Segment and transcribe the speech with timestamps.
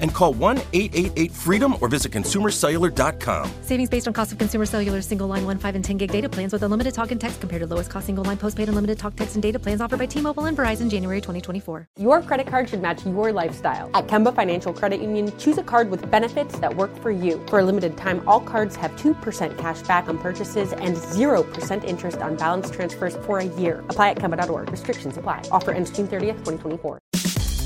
[0.00, 3.50] and call 1 888 freedom or visit consumercellular.com.
[3.62, 6.28] Savings based on cost of consumer cellular single line 1, 5, and 10 gig data
[6.28, 9.16] plans with unlimited talk and text compared to lowest cost single line postpaid unlimited talk,
[9.16, 11.88] text, and data plans offered by T Mobile and Verizon January 2024.
[11.98, 13.90] Your credit card should match your lifestyle.
[13.94, 17.44] At Kemba Financial Credit Union, choose a card with benefits that work for you.
[17.48, 22.18] For a limited time, all cards have 2% cash back on purchases and 0% interest
[22.18, 23.80] on balance transfers for a year.
[23.88, 24.70] Apply at Kemba.org.
[24.70, 25.42] Restrictions apply.
[25.50, 26.98] Offer ends June 30th, 2024.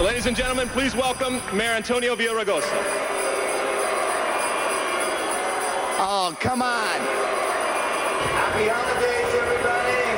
[0.00, 2.68] Ladies and gentlemen, please welcome Mayor Antonio Villaraigosa.
[5.98, 7.00] Oh, come on.
[8.36, 10.10] Happy holidays, everybody.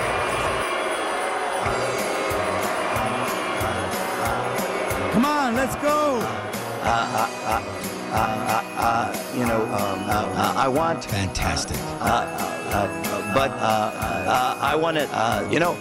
[5.13, 6.19] Come on, let's go.
[6.83, 7.63] Uh, uh, uh,
[8.11, 11.05] uh, uh, uh, you know, um, uh, uh, I want.
[11.05, 11.79] Fantastic.
[12.01, 15.77] Uh, uh, uh, but uh, uh, I want it, uh, you know,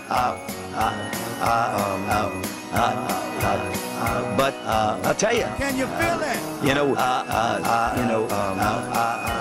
[4.38, 5.44] but uh, I'll tell you.
[5.58, 6.68] Can you feel it?
[6.68, 8.64] You know, uh, uh, uh, you know, um, uh,
[8.94, 9.34] uh,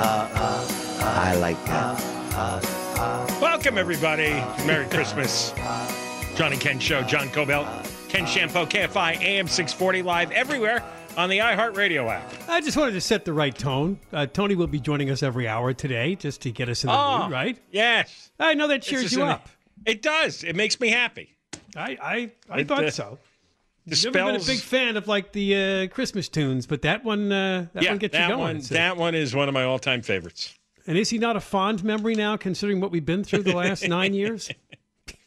[0.00, 3.40] uh, uh, I like that.
[3.40, 4.30] Welcome, everybody.
[4.66, 5.52] Merry Christmas.
[6.36, 7.66] Johnny Ken Show, John Kobylt,
[8.10, 10.84] Ken Chiampou, KFI, AM 640, live everywhere
[11.16, 12.30] on the iHeartRadio app.
[12.46, 13.98] I just wanted to set the right tone.
[14.12, 16.94] Uh, Tony will be joining us every hour today just to get us in the
[16.96, 17.58] Oh, mood, right?
[17.70, 18.30] Yes.
[18.38, 19.48] I know that cheers just you an- up.
[19.86, 20.44] It does.
[20.44, 21.35] It makes me happy.
[21.76, 23.18] I I, I It, thought uh, so.
[23.88, 25.54] The Never been a big fan of like the
[25.84, 28.40] uh, Christmas tunes, but that one uh, that yeah, one gets that you going.
[28.40, 28.60] one.
[28.62, 30.54] So- That one is one of my all-time favorites.
[30.88, 33.86] and is he not a fond memory now, considering what we've been through the last
[33.96, 34.50] nine years?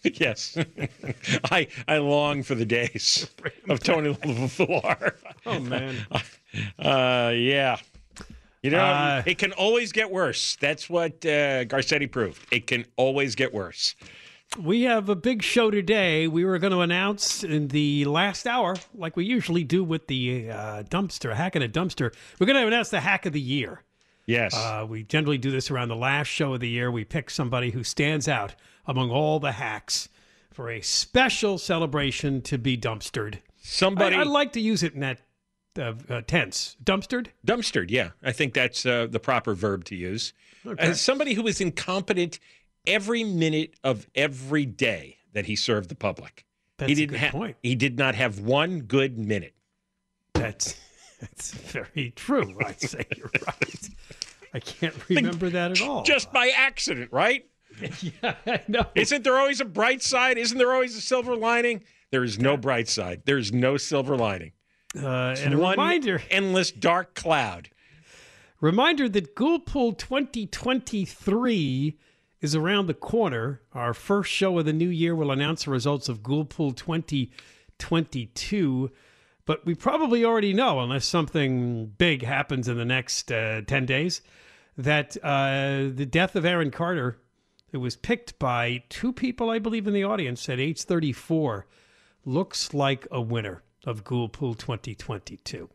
[0.04, 0.58] yes,
[1.52, 3.30] I I long for the days
[3.70, 5.16] of Tony Villar.
[5.46, 5.96] Oh man.
[6.78, 7.78] Uh, yeah.
[8.62, 10.58] You know, Uh, it can always get worse.
[10.58, 12.46] That's what uh, Garcetti proved.
[12.52, 13.96] It can always get worse.
[14.58, 16.28] We have a big show today.
[16.28, 20.50] We were going to announce in the last hour, like we usually do with the
[20.50, 22.14] uh, dumpster, hack in a dumpster.
[22.40, 23.84] We're going to announce the hack of the year.
[24.26, 24.56] Yes.
[24.56, 26.90] Uh, we generally do this around the last show of the year.
[26.92, 28.56] We pick somebody who stands out
[28.88, 30.10] among all the hacks
[30.52, 33.40] for a special celebration to be dumpstered.
[33.62, 35.20] Somebody- I, I like to use it in that
[35.78, 36.76] uh, uh, tense.
[36.84, 37.28] Dumpstered?
[37.46, 38.10] Dumpstered, yeah.
[38.24, 40.34] I think that's uh, the proper verb to use.
[40.66, 40.88] Okay.
[40.88, 42.40] As somebody who is incompetent
[42.86, 46.46] every minute of every day that he served the public.
[46.78, 49.54] That's he didn't have he did not have one good minute.
[50.34, 50.80] That's
[51.20, 52.58] that's very true.
[52.66, 53.90] I'd say you're right.
[54.54, 56.04] I can't remember that at all.
[56.04, 57.46] Just by accident, right?
[58.02, 58.86] yeah, I know.
[58.96, 60.38] Isn't there always a bright side?
[60.38, 61.84] Isn't there always a silver lining?
[62.12, 63.22] There is no bright side.
[63.26, 64.54] There is no silver lining.
[64.96, 67.70] Uh, and a one reminder, endless dark cloud.
[68.60, 71.98] reminder that Ghoulpool 2023
[72.42, 73.62] is around the corner.
[73.74, 78.92] Our first show of the new year will announce the results of Ghoulpool 2022.
[79.46, 84.22] But we probably already know, unless something big happens in the next uh, 10 days,
[84.78, 87.18] that uh, the death of Aaron Carter,
[87.72, 91.66] who was picked by two people, I believe, in the audience at age 34,
[92.26, 95.70] looks like a winner of Ghoulpool 2022.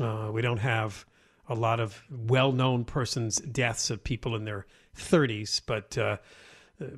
[0.00, 1.04] Uh, we don't have
[1.48, 4.66] a lot of well-known persons' deaths of people in their
[4.96, 6.16] 30s, but uh,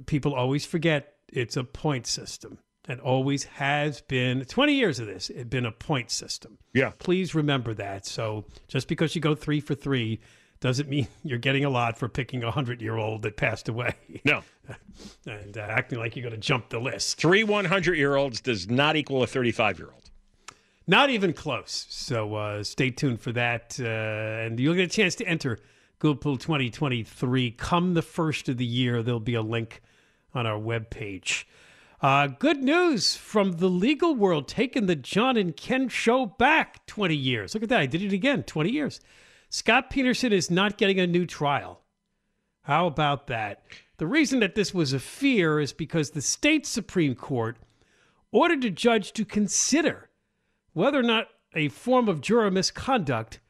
[0.07, 2.59] people always forget it's a point system
[2.89, 6.93] and always has been 20 years of this it's been a point system Yeah.
[6.99, 10.19] please remember that so just because you go three for three
[10.61, 13.95] doesn't mean you're getting a lot for picking a hundred year old that passed away.
[14.25, 14.43] No.
[15.27, 17.19] and uh, acting like you're going to jump the list.
[17.19, 20.00] Three 100 year olds does not equal a 35 year old.
[20.91, 21.87] Not even close.
[21.89, 23.79] So uh, stay tuned for that.
[23.79, 25.61] Uh, and you'll get a chance to enter
[26.01, 29.01] Ghoulpool 2023 come the first of the year.
[29.01, 29.83] There'll be a link
[30.35, 31.45] on our webpage.
[32.03, 37.15] Uh, good news from the legal world, taking the John and Ken show back 20
[37.15, 37.55] years.
[37.55, 37.81] Look at that.
[37.83, 38.99] I did it again 20 years.
[39.49, 41.83] Scott Peterson is not getting a new trial.
[42.63, 43.63] How about that?
[43.99, 47.59] The reason that this was a fear is because the state Supreme Court
[48.33, 50.10] ordered a judge to consider
[50.73, 53.41] whether or not a form of juror misconduct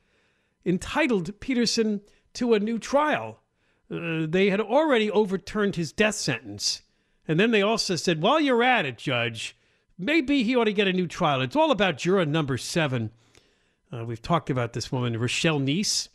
[0.65, 2.01] entitled Peterson
[2.35, 3.41] to a new trial.
[3.91, 6.83] Uh, they had already overturned his death sentence.
[7.27, 9.57] And then they also said, while you're at it, Judge,
[9.99, 11.43] maybe he ought to get a new trial.
[11.43, 13.11] It's all about juror number seven.
[13.93, 16.09] Uh, we've talked about this woman, Richelle Nice.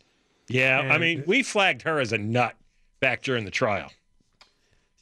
[0.48, 2.54] Yeah, and, I mean, we flagged her as a nut
[3.00, 3.90] back during the trial.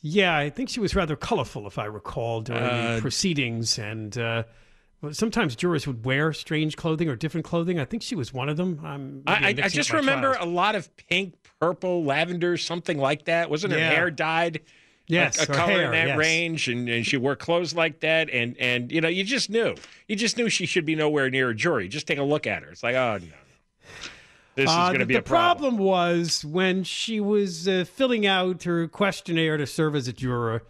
[0.00, 3.78] Yeah, I think she was rather colorful, if I recall, during uh, the proceedings.
[3.78, 4.44] And uh,
[5.12, 7.78] sometimes jurors would wear strange clothing or different clothing.
[7.78, 9.22] I think she was one of them.
[9.26, 10.46] I, I, just remember trials.
[10.46, 13.50] a lot of pink, purple, lavender, something like that.
[13.50, 13.90] Wasn't her Yeah.
[13.90, 14.60] hair dyed?
[15.06, 16.16] Yes, a, a color hair, in that yes.
[16.18, 19.74] range, and, and she wore clothes like that, and and you know, you just knew,
[20.08, 21.88] you just knew she should be nowhere near a jury.
[21.88, 22.70] Just take a look at her.
[22.70, 23.26] It's like, oh no,
[24.54, 25.76] this is Uh, going to the- be the a problem.
[25.76, 30.62] was when she was uh, filling out her questionnaire to serve as a juror.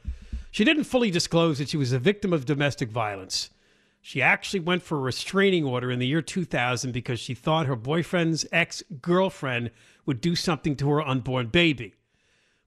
[0.51, 3.51] She didn't fully disclose that she was a victim of domestic violence.
[4.07, 7.75] She actually went for a restraining order in the year 2000 because she thought her
[7.75, 9.71] boyfriend's ex girlfriend
[10.05, 11.95] would do something to her unborn baby.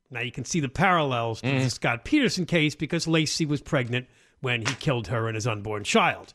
[0.10, 1.64] Now you can see the parallels to mm.
[1.64, 4.08] the Scott Peterson case because Laci was pregnant
[4.42, 6.34] when he killed her and his unborn child.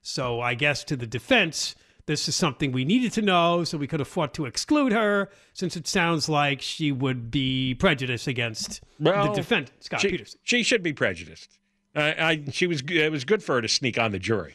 [0.00, 1.74] So I guess to the defense,
[2.06, 5.28] this is something we needed to know, so we could have fought to exclude her,
[5.54, 10.38] since it sounds like she would be prejudiced against Well, the defendant, Scott she, Peterson.
[10.44, 11.58] She should be prejudiced.
[11.96, 12.82] Uh, I, she was.
[12.82, 14.54] It was good for her to sneak on the jury,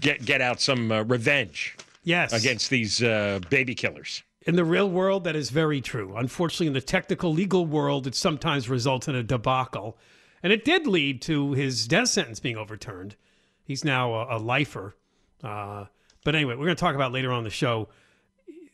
[0.00, 1.76] get get out some uh, revenge.
[2.04, 2.32] Yes.
[2.32, 4.22] against these uh, baby killers.
[4.44, 6.16] In the real world, that is very true.
[6.16, 9.96] Unfortunately, in the technical legal world, it sometimes results in a debacle.
[10.42, 13.14] And it did lead to his death sentence being overturned.
[13.64, 14.96] He's now a, a lifer.
[15.44, 15.84] Uh,
[16.24, 17.88] but anyway, we're going to talk about later on in the show.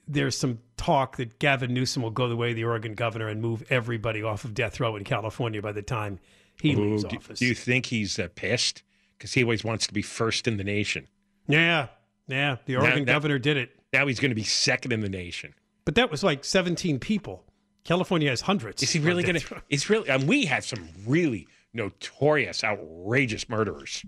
[0.06, 3.42] There's some talk that Gavin Newsom will go the way of the Oregon governor and
[3.42, 6.18] move everybody off of death row in California by the time
[6.60, 7.38] he Ooh, leaves do, office.
[7.38, 8.82] do you think he's uh, pissed
[9.16, 11.06] because he always wants to be first in the nation?
[11.46, 11.88] yeah,
[12.26, 12.56] yeah.
[12.66, 13.70] The Oregon that- governor did it.
[13.92, 15.54] Now he's going to be second in the nation.
[15.86, 17.44] But that was like 17 people.
[17.84, 18.82] California has hundreds.
[18.82, 19.62] Is he really going to?
[19.70, 20.10] It's really.
[20.10, 24.04] And we have some really notorious, outrageous murderers.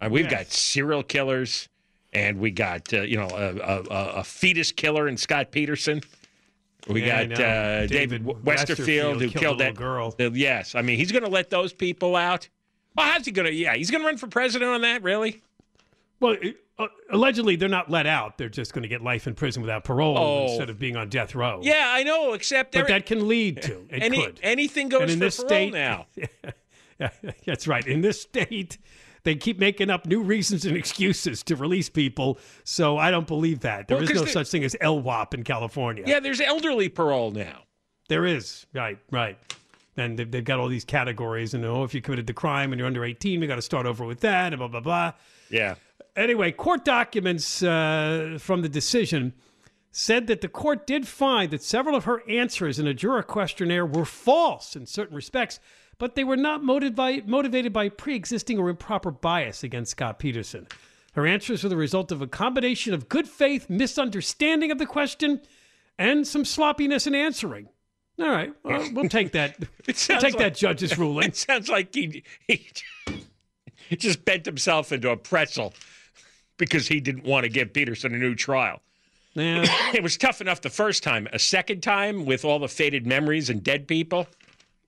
[0.00, 0.32] Uh, we've Yes.
[0.32, 1.68] got serial killers,
[2.14, 6.00] and we got uh, you know a, a, a- a fetus killer in Scott Peterson.
[6.88, 10.14] We Yeah, got uh, David, David Westerfield, Westerfield who killed killed that girl.
[10.18, 12.48] Uh, yes, I mean he's going to let those people out.
[12.96, 13.52] Well, how's he going to?
[13.54, 15.02] Yeah, he's going to run for president on that.
[15.02, 15.42] Really?
[16.20, 18.38] Well, it- uh, allegedly, they're not let out.
[18.38, 20.46] They're just going to get life in prison without parole Oh.
[20.46, 21.58] instead of being on death row.
[21.60, 22.34] Yeah, I know.
[22.34, 23.84] Except But that can lead to.
[23.90, 24.38] It any, could.
[24.44, 26.06] anything goes And in for this parole state now.
[27.00, 27.10] Yeah,
[27.46, 27.84] that's right.
[27.86, 28.78] In this state,
[29.28, 32.38] they keep making up new reasons and excuses to release people.
[32.64, 33.86] So I don't believe that.
[33.86, 36.04] There Well, is no they- such thing as LWOP in California.
[36.06, 37.64] Yeah, there's elderly parole now.
[38.08, 38.64] There is.
[38.72, 39.36] Right, right.
[39.98, 41.52] And they've, they've got all these categories.
[41.52, 43.84] And oh, if you committed the crime and you're under 18, we got to start
[43.84, 45.12] over with that, and blah, blah, blah.
[45.50, 45.74] Yeah.
[46.16, 49.34] Anyway, court documents uh, from the decision
[49.92, 53.84] said that the court did find that several of her answers in a juror questionnaire
[53.84, 55.60] were false in certain respects,
[55.98, 60.66] but they were not motivi- motivated by pre existing or improper bias against Scott Peterson.
[61.12, 65.40] Her answers were the result of a combination of good faith misunderstanding of the question
[65.98, 67.68] and some sloppiness in answering.
[68.20, 69.56] All right, well, we'll take that.
[69.58, 71.28] we'll take like- that judge's ruling.
[71.28, 72.68] It sounds like he, he
[73.88, 75.74] he just bent himself into a pretzel
[76.56, 78.80] because he didn't want to give Peterson a new trial.
[79.34, 79.64] Yeah.
[79.94, 81.28] it was tough enough the first time.
[81.32, 84.26] A second time with all the faded memories and dead people.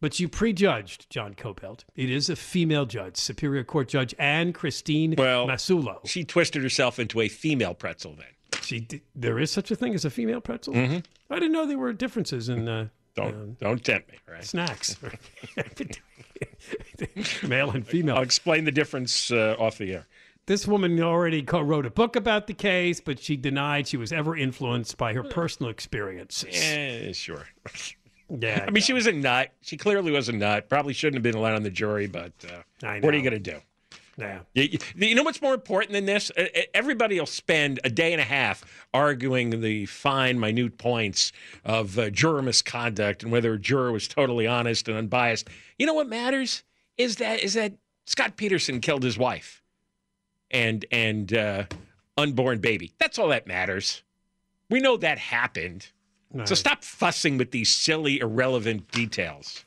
[0.00, 1.84] But you prejudged John Kobylt.
[1.94, 6.06] It is a female judge, Superior Court Judge Anne Christine Well, Massullo.
[6.06, 8.60] She twisted herself into a female pretzel then.
[8.62, 10.74] She there is such a thing as a female pretzel.
[10.74, 11.04] Mhm.
[11.28, 14.44] I didn't know there were differences in uh, Don't um, don't tempt me, right?
[14.44, 14.96] snacks,
[17.46, 18.16] male and female.
[18.16, 20.06] I'll explain the difference uh, off the air.
[20.46, 24.36] This woman already co-wrote a book about the case, but she denied she was ever
[24.36, 26.60] influenced by her personal experiences.
[26.60, 27.46] Yeah, sure.
[28.38, 29.52] Yeah, I mean, she was a nut.
[29.60, 30.68] She clearly was a nut.
[30.68, 33.42] Probably shouldn't have been allowed on the jury, but uh, I what are you going
[33.42, 33.58] to do?
[34.16, 34.40] Yeah.
[34.54, 36.30] You, you- know what's more important than this?
[36.74, 41.32] Everybody will spend a day and a half arguing the fine, minute points
[41.64, 45.48] of uh, juror misconduct and whether a juror was totally honest and unbiased.
[45.78, 46.62] You know what matters
[46.98, 47.72] is that is that
[48.06, 49.62] Scott Peterson killed his wife
[50.50, 51.64] and and uh,
[52.16, 52.92] unborn baby.
[52.98, 54.02] That's all that matters.
[54.68, 55.88] We know that happened.
[56.44, 59.64] So stop fussing with these silly, irrelevant details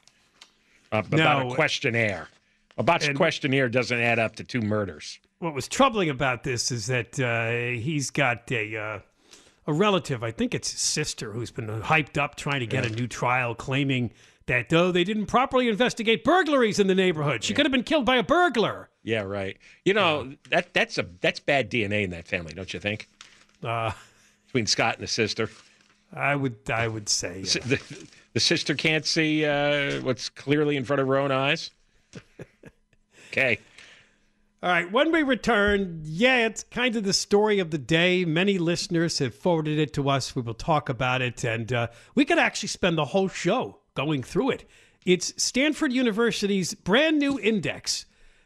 [0.91, 1.51] uh, about No.
[1.51, 2.29] a questionnaire.
[2.77, 5.19] About a botched questionnaire doesn't add up to two murders.
[5.39, 8.99] What was troubling about this is that uh, he's got a uh,
[9.67, 12.89] a relative, I think it's his sister, who's been hyped up trying to get a
[12.89, 14.11] new trial, claiming
[14.45, 18.05] that though they didn't properly investigate burglaries in the neighborhood, she could have been killed
[18.05, 18.89] by a burglar.
[19.03, 19.57] Yeah, right.
[19.85, 23.07] You know that that's a that's bad DNA in that family, don't you think?
[23.63, 23.91] Uh,
[24.47, 25.49] Between Scott and the sister,
[26.15, 30.85] I would I would say uh, the, the sister can't see uh, what's clearly in
[30.85, 31.71] front of her own eyes.
[33.31, 33.59] Okay.
[34.61, 38.23] All right, when we return, yeah, it's kind of the story of the day.
[38.23, 40.37] Many listeners have forwarded it to us.
[40.37, 44.23] We will talk about it, and uh, we could actually spend the whole show going
[44.23, 44.69] through it.
[45.05, 48.05] It's Stanford University's brand new index,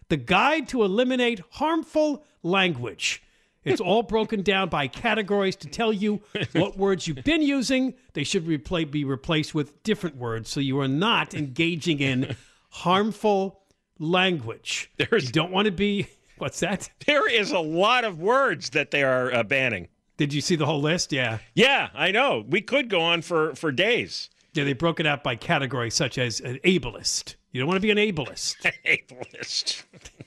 [0.09, 3.21] The Guide to Eliminate Harmful Language.
[3.63, 6.21] It's all broken down by categories to tell you
[6.53, 7.95] what words you've been using.
[8.13, 12.35] They should repla- be replaced with different words so you are not engaging in
[12.69, 13.61] harmful
[13.99, 14.91] language.
[14.97, 16.07] There's, you don't want to be.
[16.37, 16.89] What's that?
[17.05, 19.87] There is a lot of words that they are uh, banning.
[20.17, 21.11] Did you see the whole list?
[21.11, 21.39] Yeah.
[21.53, 22.43] Yeah, I know.
[22.47, 24.29] We could go on for for days.
[24.53, 27.35] Yeah, they broke it out by categories such as an ableist.
[27.51, 28.55] You don't want to be an ableist.
[28.85, 29.83] Ableist.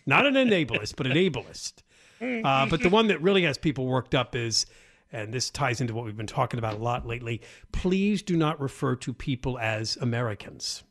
[0.07, 1.75] Not an enablist, but an ableist.
[2.21, 4.67] Uh, but the one that really has people worked up is,
[5.13, 7.41] and this ties into what we've been talking about a lot lately
[7.73, 10.83] please do not refer to people as Americans.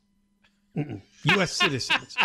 [0.76, 1.00] Mm-mm.
[1.24, 1.52] U.S.
[1.52, 2.16] citizens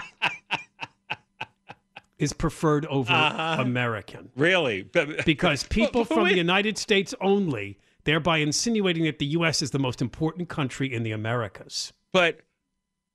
[2.17, 3.61] is preferred over Uh-huh.
[3.61, 4.29] American.
[4.35, 4.83] Really?
[4.83, 9.61] But- Because people But- but from the United States only, thereby insinuating that the U.S.
[9.61, 11.91] is the most important country in the Americas.
[12.11, 12.41] But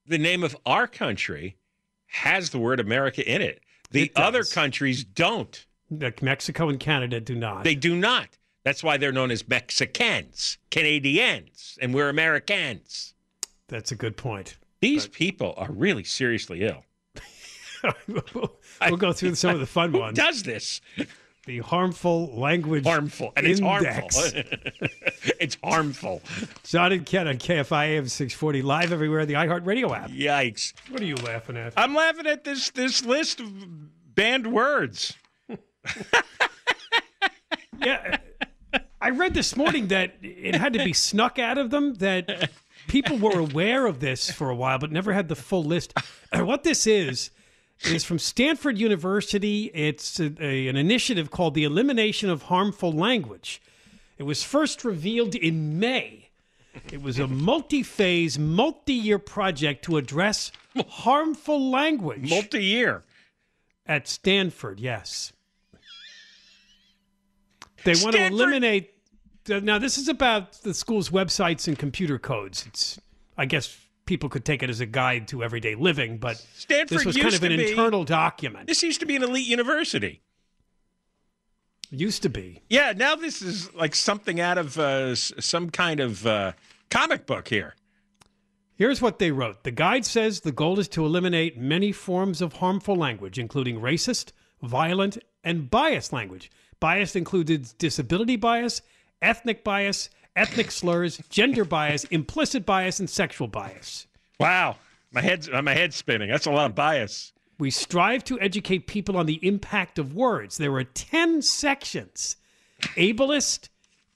[0.06, 1.56] the name of our country
[2.06, 3.60] has the word America in it.
[3.90, 5.66] The It other countries don't.
[5.90, 7.64] Like Mexico and Canada do not.
[7.64, 8.28] They do not.
[8.64, 13.14] That's why they're known as Mexicans, Canadians, and we're Americans.
[13.68, 14.58] That's a good point.
[14.80, 16.84] These people are really seriously ill.
[18.06, 20.16] we'll go through some of the fun Who ones.
[20.16, 20.80] does this?
[21.46, 23.32] The harmful language Harmful.
[23.36, 24.32] And it's index.
[24.32, 24.42] harmful.
[25.40, 26.22] it's harmful.
[26.64, 30.10] John and Ken on KFI AM 640 live everywhere, the iHeartRadio app.
[30.10, 30.74] Yikes.
[30.90, 31.72] What are you laughing at?
[31.76, 33.50] I'm laughing at this this list of
[34.14, 35.14] banned words.
[37.82, 38.18] yeah.
[39.00, 42.50] I read this morning that it had to be snuck out of them, that
[42.86, 45.94] people were aware of this for a while, but never had the full list.
[46.32, 47.30] And what this is,
[47.84, 49.70] is from Stanford University.
[49.72, 53.62] It's a, a- an initiative called the Elimination of Harmful Language.
[54.18, 56.28] It was first revealed in May.
[56.92, 60.52] It was a multi phase, multi year project to address
[60.88, 62.28] harmful language.
[62.28, 63.02] Multi year.
[63.86, 65.32] At Stanford, yes.
[67.84, 68.94] They want to eliminate.
[69.48, 72.66] Now, this is about the school's websites and computer codes.
[72.66, 73.00] It's,
[73.36, 77.06] I guess, people could take it as a guide to everyday living, but Stanford this
[77.06, 78.66] was kind of an be- internal document.
[78.66, 80.20] This used to be an elite university.
[81.90, 82.62] Used to be.
[82.68, 86.52] Yeah, now this is like something out of uh, some kind of uh,
[86.88, 87.74] comic book here.
[88.76, 92.54] Here's what they wrote The guide says the goal is to eliminate many forms of
[92.54, 94.32] harmful language, including racist,
[94.62, 96.50] violent, and biased language.
[96.80, 98.82] Bias included disability bias,
[99.20, 104.06] ethnic bias, ethnic slurs, gender bias, implicit bias, and sexual bias.
[104.38, 104.76] Wow,
[105.12, 106.30] my head's my head's spinning.
[106.30, 107.32] That's a lot of bias.
[107.58, 110.56] We strive to educate people on the impact of words.
[110.56, 112.36] There were 10 sections
[112.96, 113.68] ableist,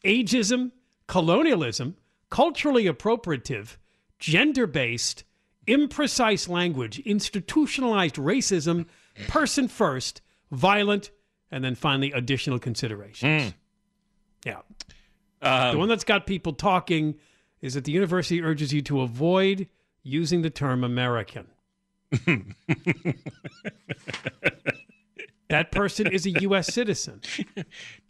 [0.03, 0.71] ageism,
[1.07, 1.97] colonialism,
[2.31, 3.77] culturally appropriative,
[4.19, 5.25] gender based,
[5.67, 8.87] imprecise language, institutionalized racism,
[9.29, 11.11] person first, violent,
[11.51, 13.55] and then finally additional considerations.
[14.45, 14.61] Yeah.
[15.41, 17.15] the one that's got people talking
[17.61, 19.69] is that the university urges you to avoid
[20.03, 21.47] using the term American.
[25.49, 26.73] that person is a U.S.
[26.73, 27.21] citizen.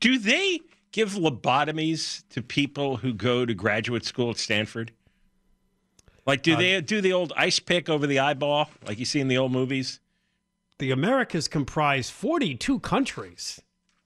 [0.00, 0.60] Do they
[0.92, 4.92] give lobotomies to people who go to graduate school at Stanford?
[6.26, 9.20] Like, do Uh, they do the old ice pick over the eyeball, like you see
[9.20, 10.00] in the old movies?
[10.78, 13.60] The Americas comprise 42 countries.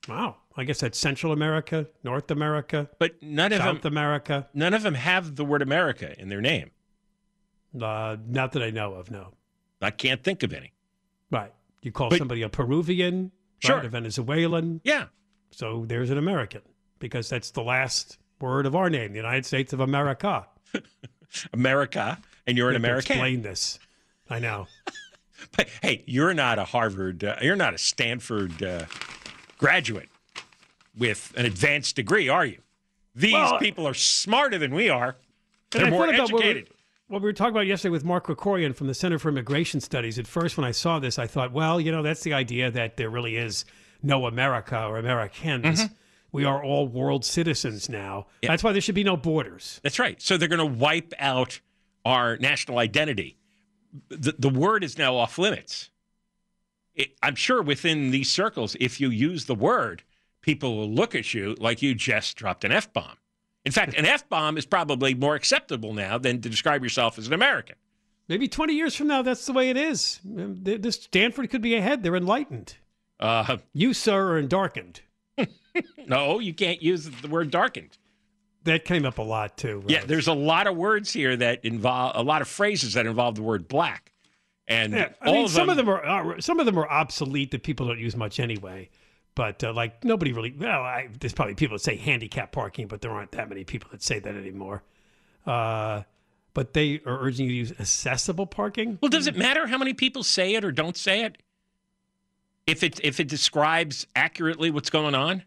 [0.09, 0.37] Wow.
[0.57, 4.49] I guess that's Central America, North America, But none of South them, America.
[4.55, 6.71] none of them have the word America in their name.
[7.81, 9.35] Uh, not that I know of, no.
[9.81, 10.73] I can't think of any.
[11.31, 11.53] Right.
[11.83, 13.77] You call But- somebody a Peruvian, Sure.
[13.77, 14.81] right, a Venezuelan.
[14.85, 15.07] Yeah.
[15.51, 16.63] So there's an American
[16.99, 20.47] because that's the last word of our name, the United States of America.
[21.53, 23.13] America, and you're an You have to American.
[23.17, 23.79] Explain this.
[24.31, 24.67] I know.
[25.57, 28.87] But hey, you're not a Harvard, uh, you're not a Stanford uh,
[29.57, 30.09] graduate
[30.97, 32.59] with an advanced degree, are you?
[33.15, 35.17] These Well, people are smarter than we are.
[35.71, 36.75] They're I more about what we- educated.
[37.09, 40.19] What we were talking about yesterday with Mark Krikorian from the Center for Immigration Studies.
[40.19, 42.99] At first, when I saw this, I thought, well, you know, that's the idea that
[42.99, 43.65] there really is
[44.03, 45.85] no America or Americans.
[45.85, 45.95] Mm-hmm.
[46.33, 48.27] We are all world citizens now.
[48.43, 49.81] That's why there should be no borders.
[49.83, 50.21] That's right.
[50.21, 51.61] So they're going to wipe out
[52.05, 53.38] our national identity.
[54.09, 55.91] The, the word is now off limits.
[56.95, 60.03] It, I'm sure within these circles, if you use the word,
[60.41, 63.17] people will look at you like you just dropped an F bomb.
[63.65, 67.27] In fact, an F bomb is probably more acceptable now than to describe yourself as
[67.27, 67.77] an American.
[68.29, 70.21] Maybe 20 years from now, that's the way it is.
[70.25, 72.03] Um, This Stanford could be ahead.
[72.03, 72.77] They're enlightened.
[73.19, 75.01] Uh, You, sir, are darkened.
[76.07, 77.97] no, you can't use the word darkened.
[78.69, 79.83] That came up a lot, too.
[79.87, 83.35] Yeah, there's a lot of words here that involve a lot of phrases that involve
[83.35, 84.13] the word black,
[84.67, 86.79] and Yeah, I all mean, of some them, of them are, are some of them
[86.79, 88.91] are obsolete that people don't use much anyway.
[89.35, 90.53] But uh, like nobody really.
[90.59, 93.89] Well, I, there's probably people that say handicap parking, but there aren't that many people
[93.93, 94.83] that say that anymore.
[95.47, 96.03] Uh,
[96.55, 98.99] but they are urging you to use accessible parking.
[99.01, 101.39] Well, does it matter how many people say it or don't say it?
[102.67, 105.45] If it if it describes accurately what's going on,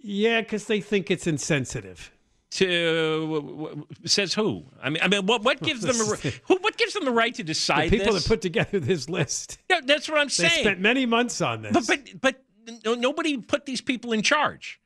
[0.00, 2.10] Yeah, because they think it's insensitive.
[2.56, 4.64] To says who?
[4.82, 7.34] I mean, I mean, what what gives them a, who what gives them the right
[7.34, 7.90] to decide?
[7.90, 8.24] The people this?
[8.24, 10.64] that put together this list, Yeah, that's what I'm they saying.
[10.64, 11.72] spent many months on this.
[11.86, 14.80] but but but nobody put these people in charge.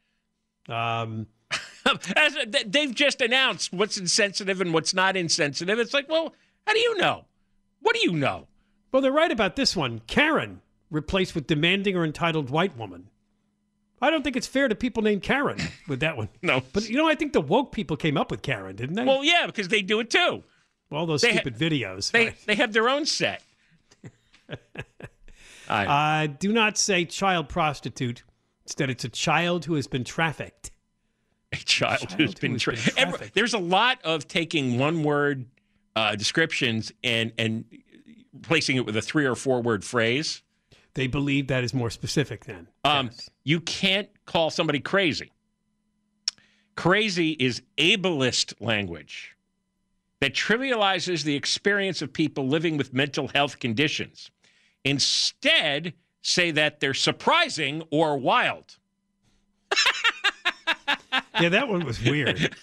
[0.68, 1.26] um,
[2.16, 2.36] As,
[2.66, 5.78] they've just announced what's insensitive and what's not insensitive.
[5.78, 6.34] It's like, well,
[6.66, 7.24] how do you know?
[7.80, 8.46] What do you know?
[8.92, 10.00] well, they're right about this one.
[10.06, 10.60] Karen
[10.90, 13.08] replaced with demanding or entitled white woman.
[14.00, 16.28] I don't think it's fair to people named Karen with that one.
[16.42, 16.62] No.
[16.72, 19.04] But you know, I think the woke people came up with Karen, didn't they?
[19.04, 20.42] Well, yeah, because they do it too.
[20.90, 22.10] all those they ha- stupid videos.
[22.10, 22.36] They right?
[22.46, 23.42] they have their own set.
[25.68, 28.24] I, Uh, do not say child prostitute.
[28.64, 30.70] Instead, it's a child who has been trafficked.
[31.52, 33.34] a child, child who's been, tra- been Every- trafficked.
[33.34, 35.46] there's a lot of taking one word
[35.96, 37.64] uh, descriptions and and
[38.32, 40.42] replacing it with a three or four word phrase.
[40.94, 42.66] They believe that is more specific then.
[42.84, 43.30] Um, Yes.
[43.44, 45.32] You can't call somebody crazy.
[46.76, 49.36] Crazy is ableist language
[50.20, 54.30] that trivializes the experience of people living with mental health conditions.
[54.84, 58.76] Instead, say that they're surprising or wild.
[61.40, 62.54] Yeah, that one was weird.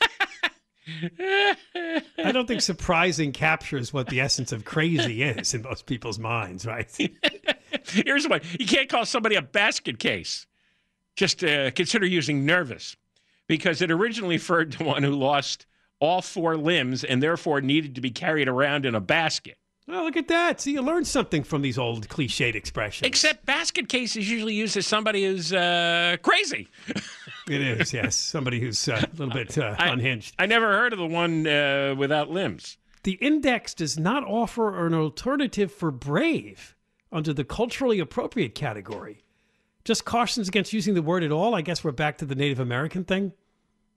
[1.20, 6.66] I don't think surprising captures what the essence of crazy is in most people's minds,
[6.66, 6.90] right?
[7.86, 10.46] Here's one you can't call somebody a basket case.
[11.16, 12.96] Just uh, consider using nervous
[13.48, 15.66] because it originally referred to one who lost
[16.00, 19.58] all four limbs and therefore needed to be carried around in a basket.
[19.90, 20.60] Oh, look at that.
[20.60, 23.08] See, you learned something from these old cliched expressions.
[23.08, 26.68] Except basket case is usually used as somebody who's uh, crazy.
[27.50, 28.16] It is, yes.
[28.16, 30.36] Somebody who's uh, a little bit uh, I- unhinged.
[30.38, 32.78] I never heard of the one uh, without limbs.
[33.04, 36.76] The index does not offer an alternative for brave
[37.12, 39.24] under the culturally appropriate category.
[39.86, 41.56] Just cautions against using the word at all.
[41.56, 43.32] I guess we're back to the Native American thing,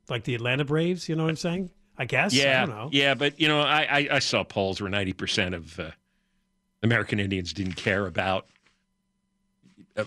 [0.08, 1.08] like the Atlanta Braves.
[1.08, 1.70] You know what I'm saying?
[1.98, 2.32] I guess.
[2.32, 2.88] I Yeah, don't know.
[2.92, 5.90] yeah, but you know, I, I, I saw polls where ninety percent of uh,
[6.84, 8.46] American Indians didn't care about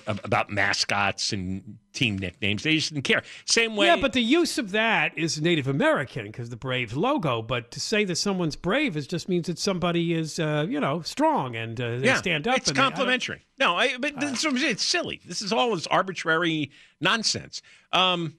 [0.07, 2.63] about mascots and team nicknames.
[2.63, 3.23] They just didn't care.
[3.45, 3.87] Same way.
[3.87, 7.41] Yeah, but the use of that is Native American because the Braves logo.
[7.41, 11.01] But to say that someone's brave is just means that somebody is, uh, you know,
[11.01, 12.57] strong and uh, they yeah, stand up.
[12.57, 13.45] It's and they- I complimentary.
[13.59, 15.21] No, I, but this, it's silly.
[15.25, 17.61] This is all this arbitrary nonsense.
[17.91, 18.35] Um,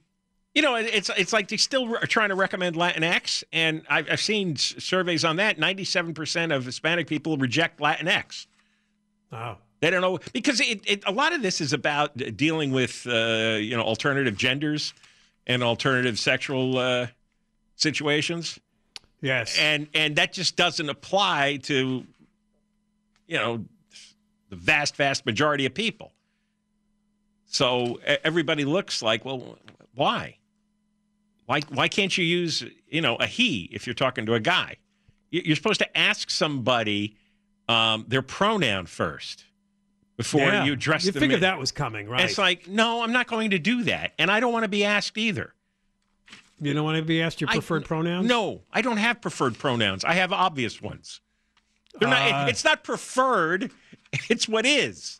[0.53, 4.09] you know, it- it's it's like they still are trying to recommend Latinx, and I've,
[4.11, 5.57] I've seen s- surveys on that.
[5.59, 8.47] Ninety-seven percent of Hispanic people reject Latinx.
[9.31, 9.57] Oh.
[9.81, 13.57] They don't know because it, it, a lot of this is about dealing with uh,
[13.59, 14.93] you know alternative genders
[15.47, 17.07] and alternative sexual uh,
[17.75, 18.59] situations,
[19.21, 19.57] Yes.
[19.59, 22.05] and and that just doesn't apply to
[23.27, 23.65] you know
[24.49, 26.11] the vast vast majority of people.
[27.47, 29.57] So everybody looks like, well,
[29.93, 30.37] why?
[31.45, 34.77] Why why can't you use you know a he if you're talking to a guy?
[35.31, 37.17] You- You're supposed to ask somebody
[37.67, 39.45] um, their pronoun first
[40.17, 40.63] before Yeah.
[40.63, 41.19] you address You them.
[41.21, 42.23] figured in- that was coming, right?
[42.25, 44.83] It's like, no, I'm not going to do that, and I don't want to be
[44.83, 45.53] asked either.
[46.61, 48.27] you don't want to be asked your I- preferred pronouns?
[48.27, 50.05] No, I don't have preferred pronouns.
[50.05, 51.19] I have obvious ones.
[51.99, 53.71] They're Uh, not, it- it's not preferred.
[54.29, 55.19] It's what is.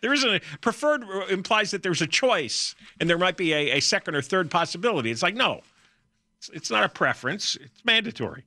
[0.00, 3.80] There isn't a preferred implies that there's a choice and there might be a, a
[3.80, 5.10] second or third possibility.
[5.10, 5.60] It's like, no,
[6.38, 8.44] it's, it's not a preference, it's mandatory.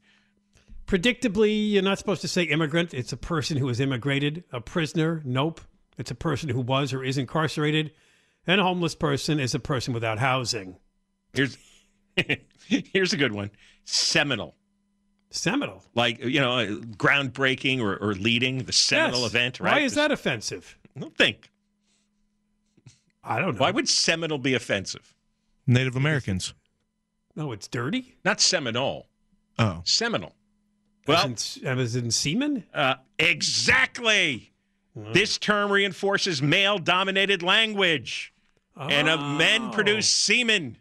[0.94, 2.94] Predictably, you're not supposed to say immigrant.
[2.94, 4.44] It's a person who has immigrated.
[4.52, 5.60] A prisoner, nope.
[5.98, 7.92] It's a person who was or is incarcerated.
[8.46, 10.76] And a homeless person is a person without housing.
[11.34, 11.58] Here's
[12.68, 13.50] here's a good one.
[13.86, 14.54] Seminal.
[15.32, 15.84] Seminal.
[15.96, 19.32] Like, you know, uh, groundbreaking or, or leading the seminal Yes.
[19.32, 19.72] event, right?
[19.72, 20.78] Why is that offensive?
[20.96, 21.50] Don't think.
[23.24, 23.62] I don't know.
[23.62, 25.16] Why would seminal be offensive?
[25.66, 26.54] Native Americans.
[27.36, 28.14] No, it's dirty.
[28.24, 29.08] Not Seminole.
[29.58, 29.82] Oh.
[29.86, 30.36] Seminal.
[31.08, 32.63] Well, as in, as in semen.
[32.74, 34.52] uh, exactly.
[34.96, 38.34] This term reinforces male dominated language.
[38.76, 40.78] And of men produce semen.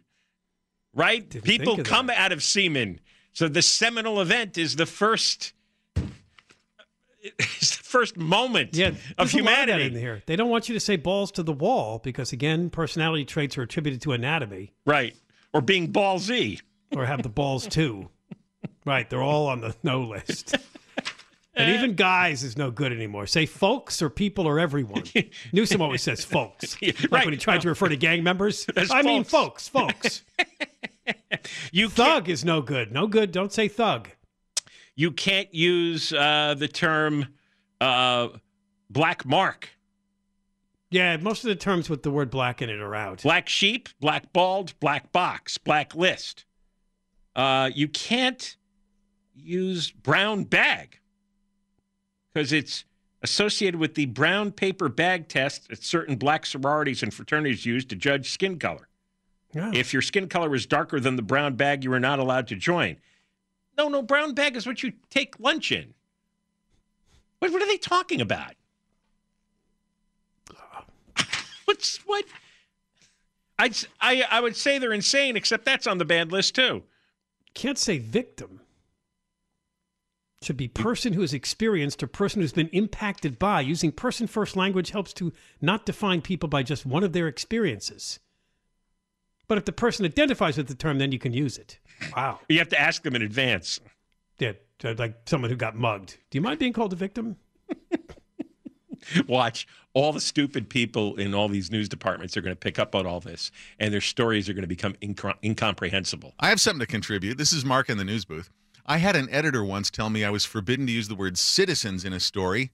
[0.93, 1.29] Right?
[1.29, 2.99] think People come out of semen.
[3.33, 5.53] So the seminal event is the first
[7.23, 9.85] it's the first moment Yeah, of there's a lot that humanity.
[9.95, 10.21] in here.
[10.25, 13.61] They don't want you to say balls to the wall because, again, personality traits are
[13.63, 15.15] attributed to anatomy Right.
[15.53, 16.61] Or being ballsy.
[16.95, 18.09] or have the balls too.
[18.85, 20.55] Right, they're all on the no list.
[21.55, 23.27] And even guys is no good anymore.
[23.27, 25.03] Say folks or people or everyone.
[25.53, 26.75] Newsom always says folks.
[26.81, 27.25] Like right.
[27.25, 28.65] when he tried to refer to gang members.
[28.73, 29.67] That's I mean folks.
[29.67, 30.63] folks, folks.
[31.71, 32.91] You thug is no good.
[32.91, 33.31] No good.
[33.31, 34.09] Don't say thug.
[34.95, 37.27] You can't use uh, the term
[37.81, 38.29] uh,
[38.89, 39.69] black mark.
[40.91, 43.23] Yeah, most of the terms with the word black in it are out.
[43.23, 46.45] Black sheep, black bald, black box, black list.
[47.35, 48.55] Uh, you can't
[49.35, 50.99] use brown bag
[52.33, 52.85] because it's
[53.21, 57.95] associated with the brown paper bag test that certain black sororities and fraternities use to
[57.95, 58.87] judge skin color.
[59.53, 59.71] Yeah.
[59.73, 62.55] If your skin color is darker than the brown bag, you are not allowed to
[62.55, 62.97] join.
[63.77, 65.93] No, no, brown bag is what you take lunch in.
[67.39, 68.53] What, what are they talking about?
[71.65, 72.25] What's what?
[73.59, 76.83] I'd, I I would say they're insane, except that's on the banned list too.
[77.53, 78.61] Can't say victim.
[80.43, 83.61] Should be person who has experienced or person who's been impacted by.
[83.61, 88.19] Using person first language helps to not define people by just one of their experiences.
[89.47, 91.79] But if the person identifies with the term, then you can use it.
[92.15, 92.39] Wow.
[92.49, 93.79] You have to ask them in advance.
[94.39, 94.53] Yeah,
[94.83, 96.17] uh, like someone who got mugged.
[96.29, 97.37] Do you mind being called a victim?
[99.27, 102.95] Watch all the stupid people in all these news departments are going to pick up
[102.95, 106.33] on all this, and their stories are going to become incom- incomprehensible.
[106.39, 107.37] I have something to contribute.
[107.37, 108.49] This is Mark in the news booth.
[108.85, 112.03] I had an editor once tell me I was forbidden to use the word citizens
[112.03, 112.71] in a story,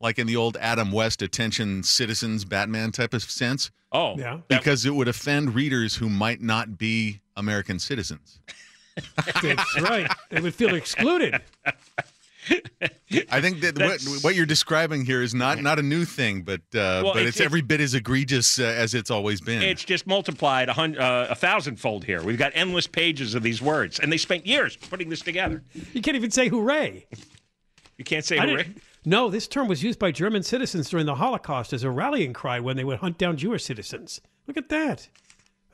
[0.00, 3.70] like in the old Adam West attention citizens Batman type of sense.
[3.92, 4.40] Oh, yeah.
[4.48, 8.40] Because it would offend readers who might not be American citizens.
[9.42, 10.10] That's right.
[10.30, 11.40] They would feel excluded.
[13.30, 16.60] I think that what, what you're describing here is not not a new thing, but
[16.74, 19.62] uh, Well, but it's- it's, every bit as egregious uh, as it's always been.
[19.62, 22.22] It's just multiplied a, hun- uh, a thousandfold here.
[22.22, 25.62] We've got endless pages of these words, and they spent years putting this together.
[25.92, 27.06] You can't even say hooray.
[27.98, 28.74] You can't say I hooray.
[29.04, 32.58] No, this term was used by German citizens during the Holocaust as a rallying cry
[32.60, 34.20] when they would hunt down Jewish citizens.
[34.48, 35.08] Look at that.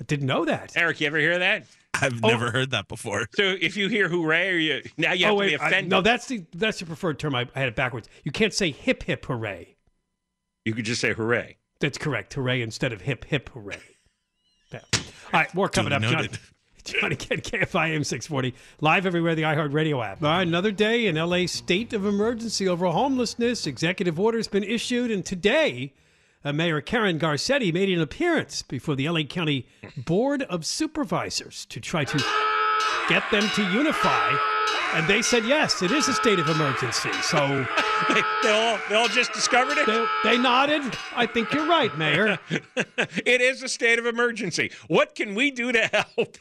[0.01, 0.73] I didn't know that.
[0.77, 1.65] Eric, you ever hear that?
[1.95, 2.29] I've oh.
[2.29, 3.27] never heard that before.
[3.35, 5.57] So if you hear hooray, or you now you oh, have oh, to wait, be
[5.57, 5.91] I- offended.
[5.91, 7.35] no, that's the that's the preferred term.
[7.35, 8.09] I, I had it backwards.
[8.25, 9.77] You can't say hip hip hooray.
[10.65, 11.59] you could just say hooray.
[11.81, 12.35] That's correct.
[12.35, 13.81] Hooray instead of hip hip hooray.
[14.73, 14.81] Yeah.
[14.95, 15.01] All
[15.33, 16.01] right, more coming up.
[16.01, 16.41] Duly Johnny, noted.
[16.85, 20.23] Johnny Kent, KFIM 640, live everywhere, the iHeartRadio app.
[20.23, 23.67] All right, another day in LA state of emergency over homelessness.
[23.67, 25.93] Executive order's been issued, and today,
[26.45, 31.81] uh, Mayor Karen Garcetti made an appearance before the LA County Board of Supervisors to
[31.81, 32.19] try to
[33.09, 34.37] get them to unify.
[34.95, 37.13] And they said, yes, it is a state of emergency.
[37.23, 37.67] So
[38.09, 39.87] they, they all they all just discovered it.
[39.87, 40.83] they, they nodded.
[41.17, 42.39] I think you're right, Mayor.
[42.77, 44.71] it is a state of emergency.
[44.89, 46.37] What can we do to help?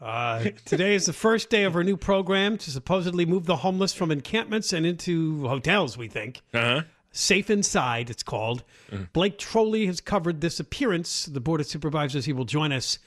[0.00, 3.94] Uh, today is the first day of our new program to supposedly move the homeless
[3.94, 6.42] from encampments and into hotels, we think.
[6.52, 6.82] Uh-huh.
[7.16, 8.64] Safe Inside, it's called.
[8.90, 9.04] Mm-hmm.
[9.12, 11.26] Blake Trolley has covered this appearance.
[11.26, 12.98] The Board of Supervisors, he will join us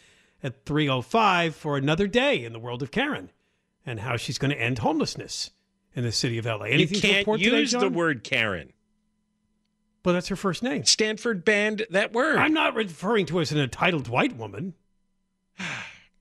[0.41, 3.31] at 3.05 for another day in the world of Karen
[3.85, 5.51] and how she's going to end homelessness
[5.93, 6.65] in the city of LA.
[6.65, 8.71] Anything you can't report use today, the word Karen.
[10.05, 10.85] Well, that's her first name.
[10.85, 12.37] Stanford banned that word.
[12.37, 14.73] I'm not referring to her as an entitled white woman.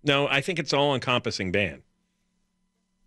[0.05, 1.83] No, I think it's all encompassing ban.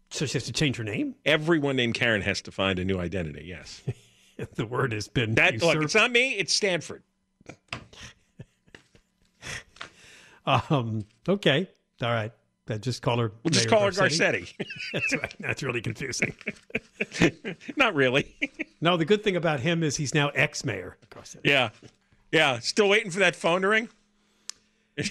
[0.09, 1.15] So she has to change her name?
[1.25, 3.45] Everyone named Karen has to find a new identity.
[3.45, 3.81] Yes.
[4.55, 6.31] the word has been That look, it's not me.
[6.31, 7.03] It's Stanford.
[10.45, 11.69] Um, okay.
[12.01, 12.31] All right.
[12.65, 13.31] That just call her.
[13.43, 14.51] We'll just Mayor call her Garcetti.
[14.93, 15.35] That's right.
[15.39, 16.35] That's really confusing.
[17.75, 18.35] Not really.
[18.81, 20.97] no, the good thing about him is he's now ex-mayor.
[21.43, 21.69] yeah,
[22.31, 22.57] yeah.
[22.59, 23.89] Still waiting for that phone to ring.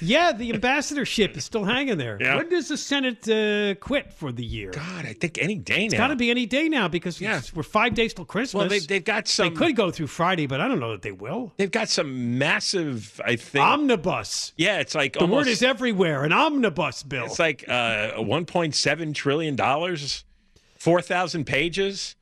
[0.00, 2.18] Yeah, the ambassadorship is still hanging there.
[2.20, 2.36] Yeah.
[2.36, 4.70] When does the Senate uh, quit for the year?
[4.70, 5.98] God, I think any day It's now.
[5.98, 8.60] got to be any day now because it's- we're five days till Christmas.
[8.60, 11.02] Well, they- they've got some- They could go through Friday, but I don't know that
[11.02, 11.52] they will.
[11.56, 13.64] They've got some massive, I think.
[13.64, 14.52] Omnibus.
[14.56, 16.24] yeah, it's like The almost, word is everywhere.
[16.24, 17.24] An omnibus bill.
[17.26, 20.24] It's like uh, 1.7 trillion dollars,
[20.78, 22.14] 4,000 pages,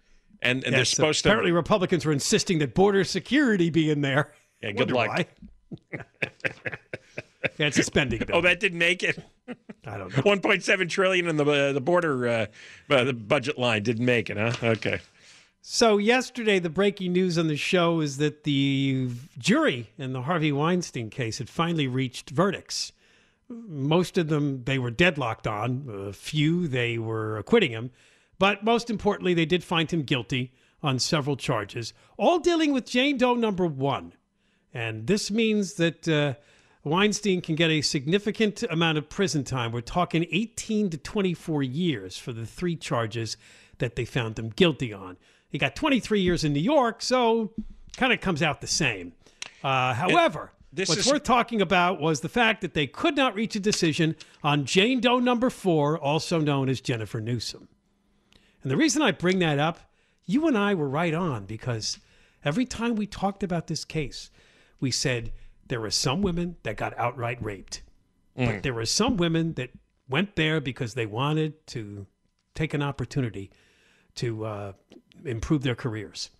[0.42, 1.28] and, and they're Yes, supposed to.
[1.28, 4.32] apparently Republicans were insisting that border security be in there.
[4.62, 5.26] Yeah, good Wonder luck.
[7.58, 8.26] it's a spending bill.
[8.36, 9.22] Oh, that didn't make it.
[9.86, 10.22] I don't know.
[10.22, 12.46] 1.7 trillion in the uh, the border uh,
[12.90, 14.52] uh, the budget line didn't make it, huh?
[14.62, 15.00] Okay.
[15.62, 20.52] So yesterday, the breaking news on the show is that the jury in the Harvey
[20.52, 22.92] Weinstein case had finally reached verdicts.
[23.48, 25.86] Most of them they were deadlocked on.
[26.08, 27.90] A few they were acquitting him,
[28.38, 33.18] but most importantly, they did find him guilty on several charges, all dealing with Jane
[33.18, 34.12] Doe number one.
[34.72, 36.34] And this means that uh,
[36.86, 39.72] Weinstein can get a significant amount of prison time.
[39.72, 43.36] We're talking 18 to 24 years for the three charges
[43.78, 45.16] that they found him guilty on.
[45.48, 47.52] He got 23 years in New York, so
[47.96, 49.14] kind of comes out the same.
[49.64, 53.34] Uh, however, this what's is- worth talking about was the fact that they could not
[53.34, 57.66] reach a decision on Jane Doe number four, also known as Jennifer Newsom.
[58.62, 59.80] And the reason I bring that up,
[60.24, 61.98] you and I were right on because
[62.44, 64.30] every time we talked about this case,
[64.78, 65.32] we said
[65.68, 67.82] there were some women that got outright raped,
[68.36, 68.46] Mm.
[68.46, 69.70] but there were some women that
[70.08, 72.06] went there because they wanted to
[72.54, 73.50] take an opportunity
[74.16, 74.72] to uh,
[75.24, 76.30] improve their careers.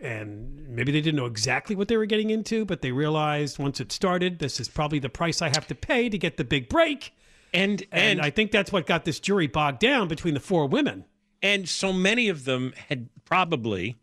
[0.00, 3.80] And maybe they didn't know exactly what they were getting into, but they realized once
[3.80, 6.68] it started, this is probably the price I have to pay to get the big
[6.68, 7.12] break.
[7.54, 11.04] And And, I think that's what got this jury bogged down between the four women.
[11.42, 13.96] And so many of them had probably,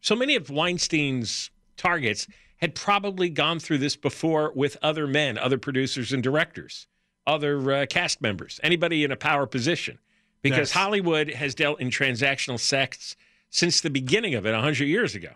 [0.00, 2.26] so many of Weinstein's targets
[2.58, 6.86] had probably gone through this before with other men, other producers and directors,
[7.26, 9.98] other uh, cast members, anybody in a power position.
[10.42, 10.72] Because Yes.
[10.72, 13.16] Hollywood has dealt in transactional sex
[13.50, 15.32] since the beginning of it 100 years ago.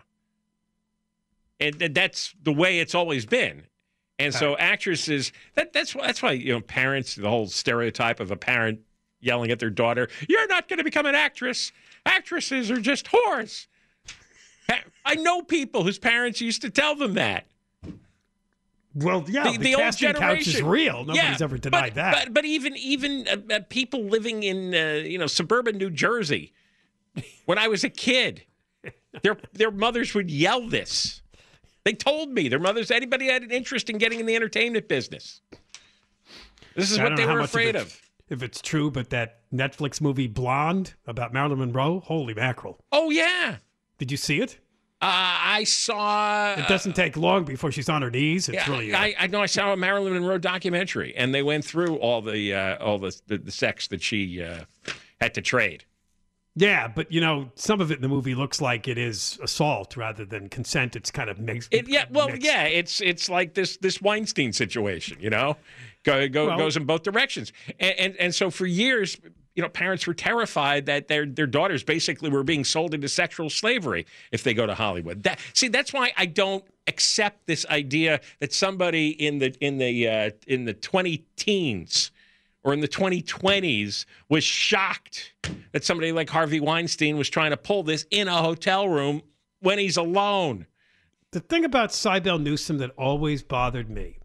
[1.59, 3.63] And that's the way it's always been.
[4.17, 8.29] And so actresses, that, that's why that's why you know parents, the whole stereotype of
[8.29, 8.81] a parent
[9.19, 11.71] yelling at their daughter, "You're not going to become an actress.
[12.05, 13.65] Actresses are just whores."
[15.05, 17.45] I know people whose parents used to tell them that.
[18.93, 21.05] Well, yeah, the, casting couch is real.
[21.05, 22.13] Nobody's ever denied but, that.
[22.13, 26.53] But, but even even uh, uh, people living in uh, you know suburban New Jersey,
[27.45, 28.43] when I was a kid,
[29.23, 31.21] their their mothers would yell this.
[31.83, 32.91] They told me their mothers.
[32.91, 35.41] Anybody had an interest in getting in the entertainment business.
[36.75, 38.01] This is I what they were afraid it- of.
[38.29, 42.79] If it's true, but that Netflix movie Blonde about Marilyn Monroe, holy mackerel.
[42.89, 43.57] Oh yeah,
[44.01, 44.57] Did you see it?
[45.03, 45.05] uh,
[45.59, 46.55] I saw.
[46.55, 48.49] It doesn't take long before she's on her knees.
[48.49, 48.93] It's Yeah, really.
[48.93, 49.41] uh, I, I know.
[49.41, 53.15] I saw a Marilyn Monroe documentary, and they went through all the uh, all the,
[53.27, 54.61] the the sex that she uh,
[55.19, 55.85] had to trade.
[56.55, 59.95] yeah, but you know, some of it in the movie looks like it is assault
[59.95, 60.95] rather than consent.
[60.95, 61.71] It's kind of mixed.
[61.71, 62.43] It, yeah, well, mixed.
[62.43, 65.57] yeah, it's it's like this this Weinstein situation, you know,
[66.03, 69.17] go, go Well- goes in both directions, and, and and so for years,
[69.55, 73.49] you know, parents were terrified that their their daughters basically were being sold into sexual
[73.49, 75.23] slavery if they go to Hollywood.
[75.23, 80.07] That see, that's why I don't accept this idea that somebody in the in the
[80.07, 82.11] uh, in the twenty teens
[82.63, 85.33] or in the 2020s was shocked
[85.71, 89.21] that somebody like Harvey Weinstein was trying to pull this in a hotel room
[89.61, 90.67] when he's alone.
[91.31, 94.19] The thing about Siebel Newsom that always bothered me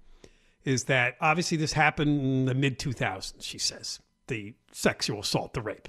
[0.64, 5.62] is that obviously this happened in the mid 2000s, she says, the sexual assault, the
[5.62, 5.88] rape.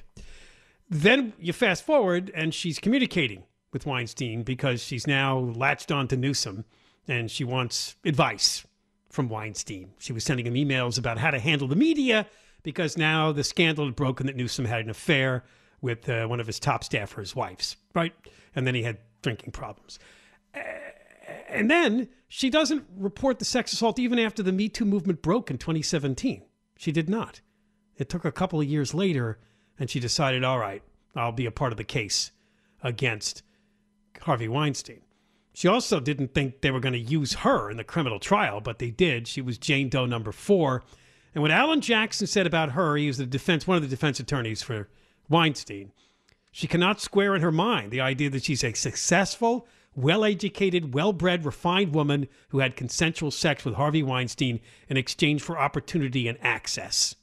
[0.89, 6.15] Then you fast forward and she's communicating with Weinstein because she's now latched on to
[6.15, 6.63] Newsom
[7.05, 8.65] and she wants advice
[9.09, 9.91] from Weinstein.
[9.99, 12.27] She was sending him emails about how to handle the media
[12.63, 15.43] because now the scandal had broken that Newsom had an affair
[15.81, 18.13] with uh, one of his top staffers' wives, right?
[18.55, 19.99] And then he had drinking problems.
[21.49, 25.51] And then she doesn't report the sex assault even after the Me Too movement broke
[25.51, 26.43] in 2017.
[26.77, 27.41] She did not.
[27.97, 29.39] It took a couple of years later,
[29.79, 30.83] and she decided, all right,
[31.15, 32.31] I'll be a part of the case
[32.83, 33.43] against
[34.21, 35.01] Harvey Weinstein.
[35.53, 38.77] She also didn't think they were going to use her in the criminal trial, but
[38.77, 39.27] they did.
[39.27, 40.83] She was Jane Doe number four.
[41.33, 44.19] And what Alan Jackson said about her, he was the defense, one of the defense
[44.19, 44.87] attorneys for
[45.29, 45.91] Weinstein.
[46.51, 51.13] She cannot square in her mind the idea that she's a successful, well educated, well
[51.13, 56.37] bred, refined woman who had consensual sex with Harvey Weinstein in exchange for opportunity and
[56.41, 57.15] access.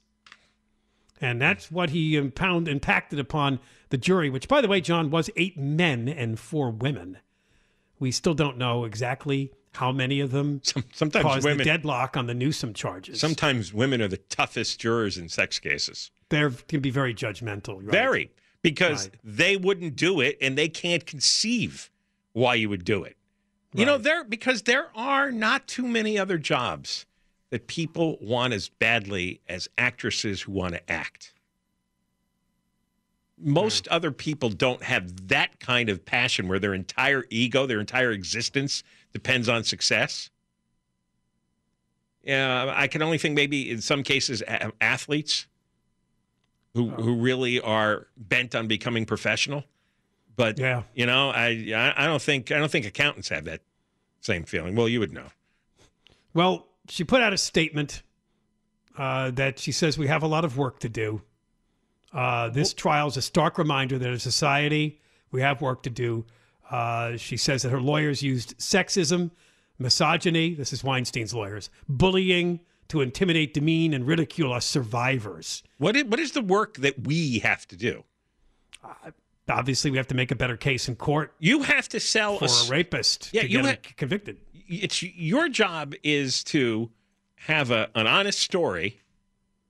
[1.25, 3.59] And that's what he impound, impacted upon
[3.89, 7.17] the jury, which, by the way, John, was eight men and four women.
[7.99, 10.61] We still don't know exactly how many of them
[10.93, 13.21] sometimes caused women- the deadlock on the Newsom charges.
[13.21, 16.11] Sometimes women are the toughest jurors in sex cases.
[16.29, 17.77] They can be very judgmental.
[17.79, 17.91] Right?
[17.91, 19.19] Very, because Right.
[19.25, 21.91] they wouldn't do it and they can't conceive
[22.33, 23.17] why you would do it.
[23.73, 27.07] You know, there because there are not too many other jobs
[27.55, 31.33] that people want as badly as actresses who want to act.
[33.39, 33.95] Most hmm.
[33.95, 38.83] other people don't have that kind of passion where their entire ego, their entire existence
[39.13, 40.31] depends on success.
[42.25, 44.43] Yeah, I can only think maybe in some cases
[44.81, 45.47] athletes
[46.75, 47.03] who oh.
[47.03, 49.63] who really are bent on becoming professional.
[50.35, 50.83] But Yeah.
[50.97, 53.61] you know, I I I don't think I don't think accountants have that
[54.23, 54.75] same feeling.
[54.75, 55.29] Well, you would know.
[56.33, 58.03] Well, she put out a statement
[58.97, 61.23] uh, that she says we have a lot of work to do.
[62.13, 65.91] Uh, this trial is a stark reminder that as a society, we have work to
[65.91, 66.25] do.
[66.71, 69.31] Uh, she says that her lawyers used sexism,
[69.79, 75.63] misogyny, this is Weinstein's lawyers, bullying to intimidate, demean, and ridicule us survivors.
[75.79, 78.05] What is, what is the work that we have to do?
[79.49, 82.47] Obviously, we have to make a better case in court You have to sell for
[82.47, 84.39] a, a rapist Yeah, to you get ha- convicted.
[84.69, 86.91] It's your job is to
[87.37, 89.01] have a, an honest story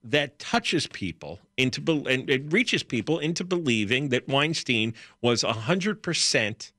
[0.05, 6.03] that touches people into bel- and it reaches people into believing that Weinstein was hundred
[6.03, 6.73] percent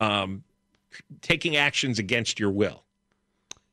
[0.00, 0.42] um,
[1.22, 2.82] taking actions against your will,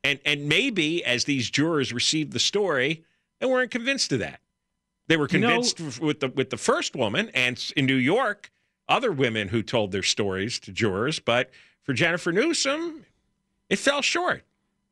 [0.04, 3.04] and and maybe as these jurors received the story,
[3.40, 4.40] they weren't convinced of that.
[5.08, 8.52] They were You know- convinced with the with the first woman, and in New York,
[8.88, 11.20] other women who told their stories to jurors.
[11.20, 11.50] But
[11.82, 13.06] for Jennifer Newsom,
[13.72, 14.44] it fell short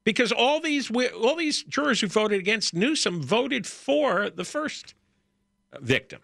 [0.06, 4.96] because all these all these jurors who voted against Newsom voted for the first
[5.82, 6.22] victim.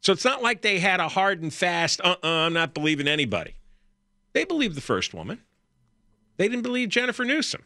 [0.00, 2.00] So it's not like they had a hard and fast.
[2.02, 3.54] Uh, uh I'm not believing anybody.
[4.32, 5.42] They believed the first woman.
[6.36, 7.62] They didn't believe Jennifer Newsom.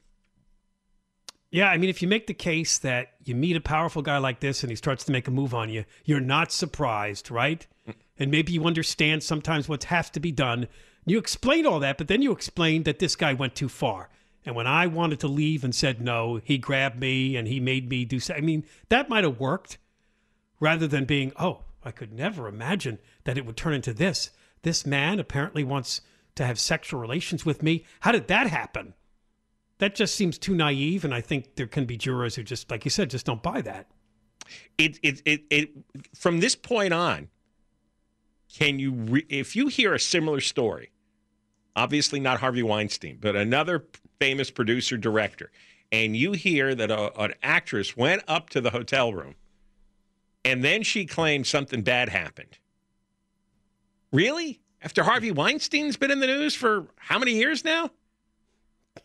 [1.50, 4.40] Yeah, I mean, if you make the case that you meet a powerful guy like
[4.40, 7.66] this and he starts to make a move on you, you're not surprised, right?
[8.18, 10.68] And maybe you understand sometimes what has to be done.
[11.10, 14.10] You explain all that, but then you explain that this guy went too far.
[14.44, 17.88] And when I wanted to leave and said no, he grabbed me and he made
[17.88, 18.34] me do so.
[18.34, 19.78] I mean, that might have worked
[20.60, 24.30] rather than being, oh, I could never imagine that it would turn into this.
[24.62, 26.00] This man apparently wants
[26.34, 27.84] to have sexual relations with me.
[28.00, 28.94] How did that happen?
[29.78, 32.84] That just seems too naive, and I think there can be jurors who just, like
[32.84, 33.86] you said, just don't buy that.
[34.76, 35.70] it it it, it
[36.14, 37.28] from this point on
[38.52, 40.90] can you re, if you hear a similar story
[41.78, 43.84] obviously not harvey weinstein but another
[44.18, 45.50] famous producer director.
[45.90, 49.36] And you hear that a, an actress went up to the hotel room
[50.44, 52.58] and then she claimed something bad happened.
[54.12, 54.60] Really?
[54.82, 57.90] After harvey weinstein's been in the news for how many years now?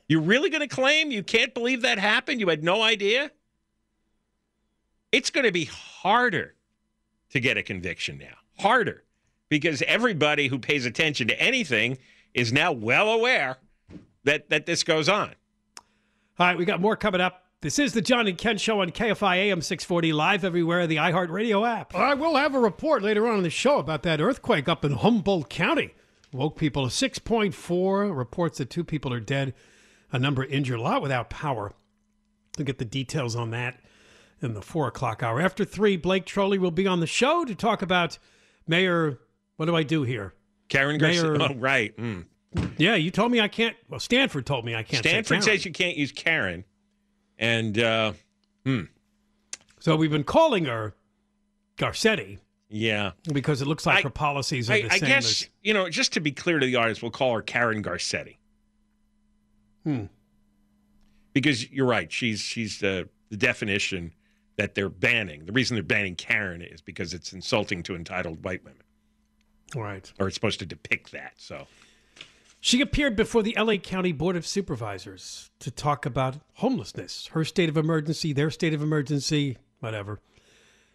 [0.07, 2.39] You're really going to claim you can't believe that happened?
[2.39, 3.31] You had no idea?
[5.11, 6.55] It's going to be harder
[7.29, 8.35] to get a conviction now.
[8.59, 9.03] Harder.
[9.49, 11.97] Because everybody who pays attention to anything
[12.33, 13.57] is now well aware
[14.23, 15.35] that, that this goes on.
[16.39, 17.43] All right, we got more coming up.
[17.61, 21.65] This is the John and Ken Show on KFI AM 640, live everywhere, the iHeartRadio
[21.65, 21.95] app.
[21.95, 24.93] I will have a report later on in the show about that earthquake up in
[24.93, 25.93] Humboldt County.
[26.33, 29.53] Woke people a 6.4, reports that two people are dead,
[30.11, 31.73] a number injured, a lot without power.
[32.57, 33.79] We'll get the details on that
[34.41, 35.39] in the four o'clock hour.
[35.39, 38.17] After three, Blake Trolley will be on the show to talk about
[38.67, 39.19] Mayor.
[39.55, 40.33] What do I do here?
[40.73, 41.23] Karen Garcia.
[41.23, 41.95] Mayor- Oh, right.
[41.97, 42.25] Mm.
[42.77, 43.75] Yeah, you told me I can't.
[43.89, 45.03] Well, Stanford told me I can't.
[45.03, 45.41] say Stanford Karen.
[45.43, 46.65] says you can't use Karen.
[47.39, 48.13] And, uh,
[48.65, 48.81] hmm,
[49.79, 50.93] So we've been calling her
[51.77, 52.37] Garcetti
[52.69, 53.11] yeah.
[53.33, 55.49] because it looks like I- her policies are I, the I same guess, as.
[55.63, 58.37] you know, just to be clear to the audience, we'll call her Karen Garcetti.
[59.83, 60.05] Hmm.
[61.33, 62.11] Because you're right.
[62.11, 64.13] She's, she's uh, the definition
[64.57, 65.45] that they're banning.
[65.45, 68.82] The reason they're banning Karen is because it's insulting to entitled white women.
[69.75, 70.11] Right.
[70.19, 71.33] or it's supposed to depict that.
[71.37, 71.67] So
[72.59, 77.69] She appeared before the LA County Board of Supervisors to talk about homelessness, her state
[77.69, 80.19] of emergency, their state of emergency, whatever.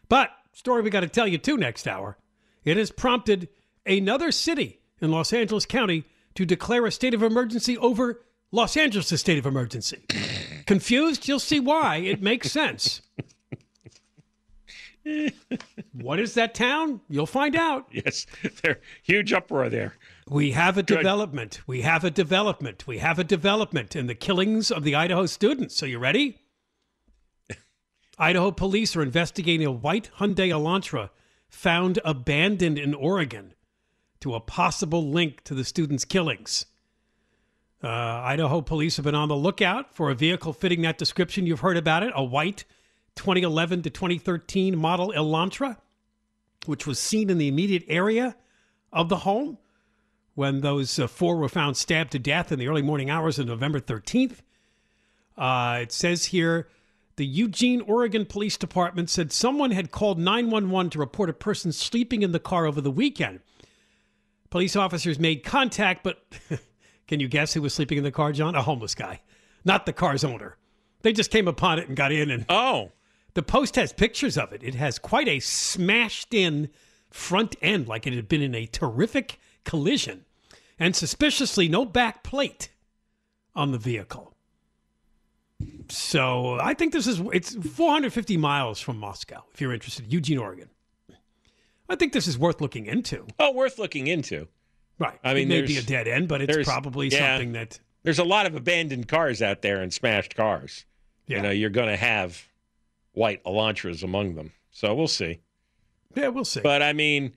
[0.08, 2.16] But story we got to tell you too next hour.
[2.64, 3.48] It has prompted
[3.86, 6.04] another city in Los Angeles County
[6.34, 10.04] to declare a state of emergency over Los Angeles' state of emergency.
[10.66, 11.28] Confused?
[11.28, 11.96] You'll see why.
[11.96, 13.02] It makes sense.
[15.92, 17.00] What is that town?
[17.08, 17.86] You'll find out.
[17.92, 18.26] yes,
[18.62, 19.94] there huge uproar there.
[20.28, 20.96] We have a Good.
[20.98, 21.60] development.
[21.66, 22.86] We have a development.
[22.86, 25.76] We have a development in the killings of the Idaho students.
[25.76, 26.38] So you ready?
[28.18, 31.10] Idaho police are investigating a white Hyundai Elantra
[31.48, 33.54] found abandoned in Oregon
[34.20, 36.66] to a possible link to the students' killings.
[37.82, 41.46] Uh, Idaho police have been on the lookout for a vehicle fitting that description.
[41.46, 42.64] You've heard about it a white
[43.18, 45.76] 2011 to 2013 model Elantra,
[46.66, 48.36] which was seen in the immediate area
[48.92, 49.58] of the home
[50.34, 53.46] when those uh, four were found stabbed to death in the early morning hours of
[53.46, 54.38] November 13th.
[55.36, 56.68] Uh, it says here
[57.16, 62.22] the Eugene, Oregon Police Department said someone had called 911 to report a person sleeping
[62.22, 63.40] in the car over the weekend.
[64.50, 66.22] Police officers made contact, but
[67.08, 68.54] can you guess who was sleeping in the car, John?
[68.54, 69.20] A homeless guy,
[69.64, 70.56] not the car's owner.
[71.02, 72.92] They just came upon it and got in and Oh,
[73.38, 74.64] the post has pictures of it.
[74.64, 76.70] It has quite a smashed in
[77.08, 80.24] front end, like it had been in a terrific collision,
[80.76, 82.70] and suspiciously no back plate
[83.54, 84.34] on the vehicle.
[85.88, 89.44] So I think this is it's 450 miles from Moscow.
[89.54, 90.70] If you're interested, Eugene, Oregon.
[91.88, 93.24] I think this is worth looking into.
[93.38, 94.48] oh, worth looking into.
[94.98, 95.20] Right.
[95.22, 97.34] I mean, it may be a dead end, but it's probably yeah.
[97.36, 100.86] something that There's a lot of abandoned cars out there and smashed cars.
[101.28, 101.36] Yeah.
[101.36, 102.47] You know, you're going to have
[103.12, 104.52] white Elantras among them.
[104.70, 105.40] So we'll see.
[106.14, 106.60] yeah, we'll see.
[106.60, 107.32] But I mean,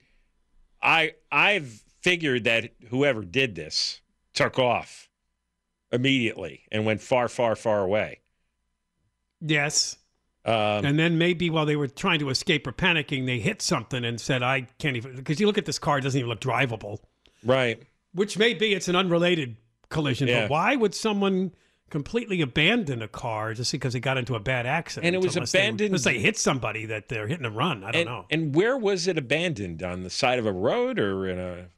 [0.82, 4.00] I I've figured that whoever did this
[4.34, 5.08] took off
[5.92, 8.20] immediately and went far, far, far away.
[9.40, 9.96] yes.
[10.44, 14.04] Um, and then maybe while they were trying to escape or panicking, they hit something
[14.04, 16.40] and said, "I can't even." Because you look at this car, it doesn't even look
[16.40, 16.98] drivable.
[17.44, 17.80] right.
[18.14, 19.56] Which may be it's an unrelated
[19.88, 20.42] collision, Yeah.
[20.42, 21.54] but why would someone
[21.92, 25.06] completely abandon a car just because it got into a bad accident?
[25.06, 27.84] And it was Unless they- abandoned- Unless they hit somebody that they're hitting a run.
[27.84, 28.26] I don't and, know.
[28.30, 29.82] And where was it abandoned?
[29.84, 31.68] On the side of a road or in a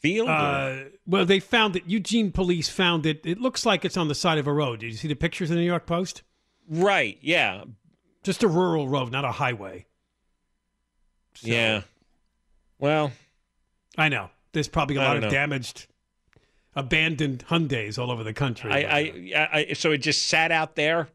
[0.00, 0.28] field?
[0.28, 1.84] Uh, well, they found it.
[1.86, 3.20] Eugene police found it.
[3.24, 4.80] It looks like it's on the side of a road.
[4.80, 6.22] Did you see the pictures in the New York Post?
[6.68, 7.18] right.
[7.20, 7.64] Yeah.
[8.22, 9.86] Just a rural road, not a highway.
[11.34, 11.82] So, Yeah.
[12.78, 13.12] Well,
[13.96, 14.30] I know.
[14.52, 15.30] There's probably a I lot of know.
[15.30, 15.86] damaged,
[16.74, 18.70] abandoned Hyundais all over the country.
[18.70, 18.98] I,
[19.34, 21.08] I, I, so it just sat out there,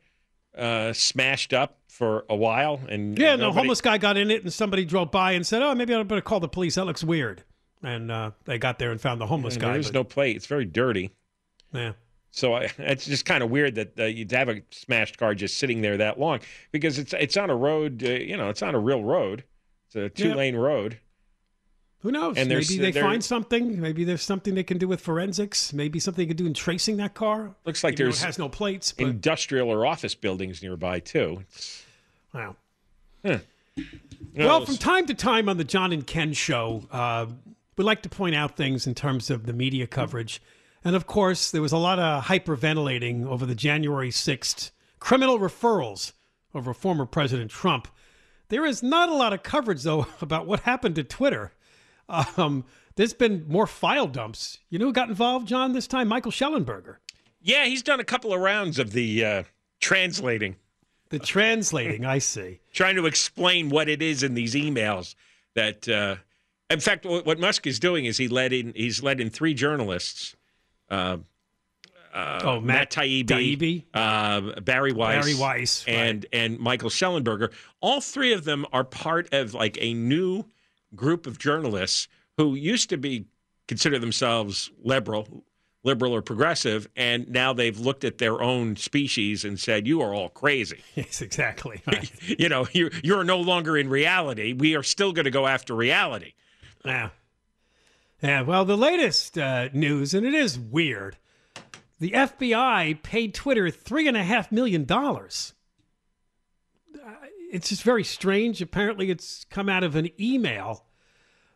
[0.57, 4.43] uh, smashed up for a while, and Yeah, no, nobody- homeless guy got in it,
[4.43, 6.75] and somebody drove by and said, "Oh, maybe I better call the police.
[6.75, 7.43] That looks weird."
[7.83, 9.73] And uh, they got there and found the homeless and guy.
[9.73, 10.35] There's but- no plate.
[10.35, 11.11] It's very dirty.
[11.71, 11.93] yeah,
[12.31, 15.57] So I, it's just kind of weird that uh, you'd have a smashed car just
[15.57, 16.39] sitting there that long
[16.71, 18.03] because it's it's on a road.
[18.03, 19.43] Uh, you know, it's on a real road.
[19.87, 20.99] It's a two lane road.
[22.05, 22.37] Who knows?
[22.37, 23.81] And maybe they find something.
[23.81, 25.73] Maybe there's something they can do with forensics.
[25.73, 27.55] Maybe something they can do in tracing that car.
[27.65, 28.91] Looks like even there's it has no plates.
[28.91, 31.43] But industrial or office buildings nearby too.
[32.31, 32.57] Wow.
[33.25, 33.39] huh.
[34.37, 37.25] Well, from time to time on the John and Ken show, uh,
[37.75, 40.43] we like to point out things in terms of the media coverage.
[40.83, 46.11] And of course, there was a lot of hyperventilating over the January 6th criminal referrals
[46.53, 47.87] over former President Trump.
[48.49, 51.51] There is not a lot of coverage, though, about what happened to Twitter.
[52.09, 54.59] Um, there's been more file dumps.
[54.69, 56.07] You know who got involved, John, this time?
[56.07, 56.97] Michael Shellenberger.
[57.41, 59.43] yeah, he's done a couple of rounds of the uh,
[59.81, 60.55] translating,
[61.09, 62.59] The translating, I see.
[62.73, 65.15] trying to explain what it is in these emails.
[65.55, 66.15] That, uh,
[66.69, 69.53] in fact, what, what Musk is doing is he let in he's let in three
[69.53, 70.35] journalists.
[70.89, 71.17] Uh,
[72.13, 73.83] uh, Oh, Matt Taibbi, Taibbi?
[73.93, 77.51] uh, Bari Weiss, Bari Weiss, and and Michael Shellenberger.
[77.81, 80.45] All three of them are part of like a new
[80.95, 83.25] group of journalists who used to be
[83.67, 85.43] consider themselves liberal,
[85.83, 90.13] liberal or progressive, and now they've looked at their own species and said, "You are
[90.13, 91.81] all crazy." Yes, exactly.
[91.87, 92.11] Right.
[92.39, 94.53] you know, you you're no longer in reality.
[94.53, 96.33] We are still going to go after reality.
[96.83, 97.09] Yeah.
[98.21, 98.41] Yeah.
[98.41, 101.17] Well, the latest uh, news, and it is weird.
[101.99, 105.53] The FBI paid Twitter three and a half million dollars.
[107.55, 108.61] It's just very strange.
[108.61, 110.83] Apparently, it's come out of an email.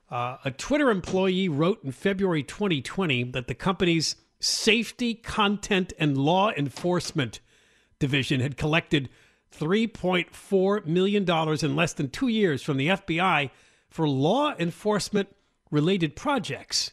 [0.10, 6.52] Uh, a Twitter employee wrote in February 2020 that the company's safety, content, and law
[6.52, 7.41] enforcement
[8.00, 9.10] division had collected
[9.54, 13.50] $3.4 million in less than two years from the FBI
[13.89, 15.28] for law enforcement
[15.70, 16.91] related projects.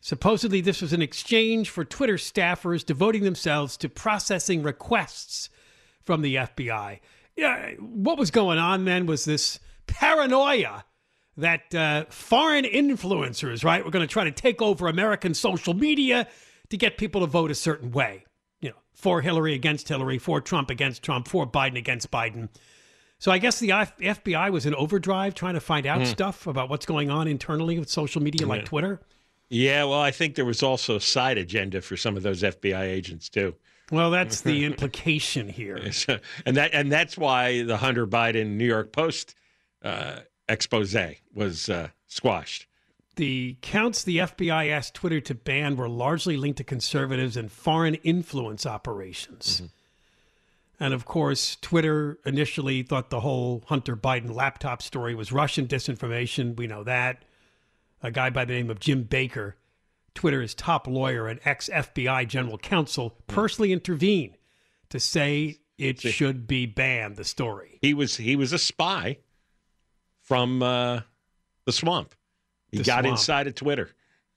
[0.00, 5.50] Supposedly, this was an exchange for Twitter staffers devoting themselves to processing requests
[6.04, 7.00] from the FBI.
[7.38, 10.84] Yeah, what was going on then was this paranoia
[11.36, 16.26] that uh, foreign influencers, right, were going to try to take over American social media
[16.68, 18.24] to get people to vote a certain way.
[18.60, 22.48] You know, for Hillary against Hillary, for Trump against Trump, for Biden against Biden.
[23.20, 26.04] So I guess the FBI was in overdrive trying to find out Hmm.
[26.06, 28.66] stuff about what's going on internally with social media like Yeah.
[28.66, 29.00] Twitter.
[29.48, 32.82] Yeah, well, I think there was also a side agenda for some of those FBI
[32.82, 33.54] agents too.
[33.90, 35.76] Well, that's the implication here.
[36.44, 39.34] and that and that's why the Hunter Biden New York Post
[39.82, 40.96] uh, expose
[41.34, 42.66] was uh, squashed.
[43.16, 47.94] The counts the FBI asked Twitter to ban were largely linked to conservatives and foreign
[47.96, 49.56] influence operations.
[49.56, 49.66] Mm-hmm.
[50.80, 56.56] And of course, Twitter initially thought the whole Hunter Biden laptop story was Russian disinformation.
[56.56, 57.24] We know that.
[58.00, 59.56] A guy by the name of Jim Baker,
[60.18, 64.36] Twitter's top lawyer and ex FBI general counsel, personally intervened
[64.90, 67.78] to say it should be banned, the story.
[67.82, 69.18] He was he was a spy
[70.22, 71.02] from uh,
[71.66, 72.16] the swamp.
[72.72, 73.06] He The got swamp.
[73.06, 73.90] inside of Twitter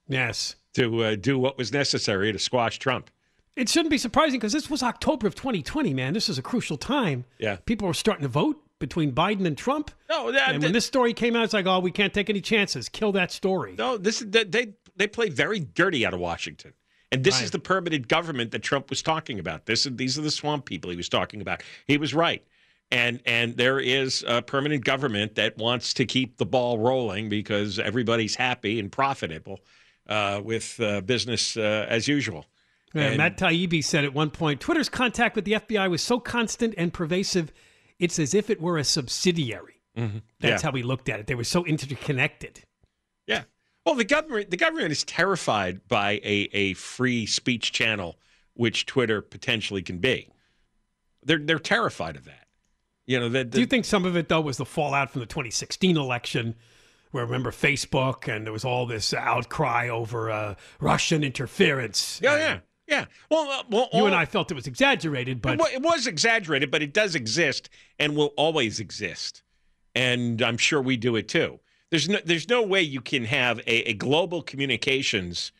[0.08, 0.56] Yes.
[0.76, 3.10] to uh, do what was necessary to squash Trump.
[3.56, 6.14] It shouldn't be surprising because this was October of 2020, man.
[6.14, 7.26] This is a crucial time.
[7.40, 7.56] Yeah.
[7.66, 9.92] People were starting to vote between Biden and Trump.
[10.10, 12.42] No, that, and when this story came out, it's like, oh, we can't take any
[12.42, 12.88] chances.
[12.90, 13.76] Kill that story.
[13.78, 16.74] No, this is they they- play very dirty out of Washington.
[17.14, 19.66] And this is the permanent government that Trump was talking about.
[19.66, 21.62] This is these are the swamp people he was talking about.
[21.86, 22.42] He was right.
[22.90, 27.80] And and there is a permanent government that wants to keep the ball rolling because
[27.80, 29.60] everybody's happy and profitable
[30.08, 32.46] uh, with uh, business uh, as usual.
[32.94, 36.18] Yeah, And- Matt Taibbi said at one point Twitter's contact with the FBI was so
[36.20, 37.52] constant and pervasive,
[38.00, 39.82] it's as if it were a subsidiary.
[39.98, 40.22] Mhm.
[40.40, 40.70] That's Yeah.
[40.72, 41.28] how he looked at it.
[41.28, 42.62] They were so interconnected.
[43.28, 43.44] Yeah.
[43.86, 48.20] Well, the government the government is terrified by a, a free speech channel,
[48.54, 50.30] which Twitter potentially can be.
[51.24, 52.48] They're they're terrified of that.
[53.06, 53.50] You know that.
[53.50, 56.56] Do you think some of it, though, was the fallout from the 2016 election?
[57.12, 62.22] Where remember Facebook and there was all this outcry over uh, Russian interference.
[62.24, 63.06] Yeah, yeah, yeah.
[63.30, 66.82] Well, uh, well, You and I felt it was exaggerated, but it was exaggerated, but
[66.82, 67.70] it does exist
[68.00, 69.44] and will always exist.
[69.94, 71.60] And I'm sure we do it too.
[71.92, 75.52] There's no, there's no way you can have a, a global communications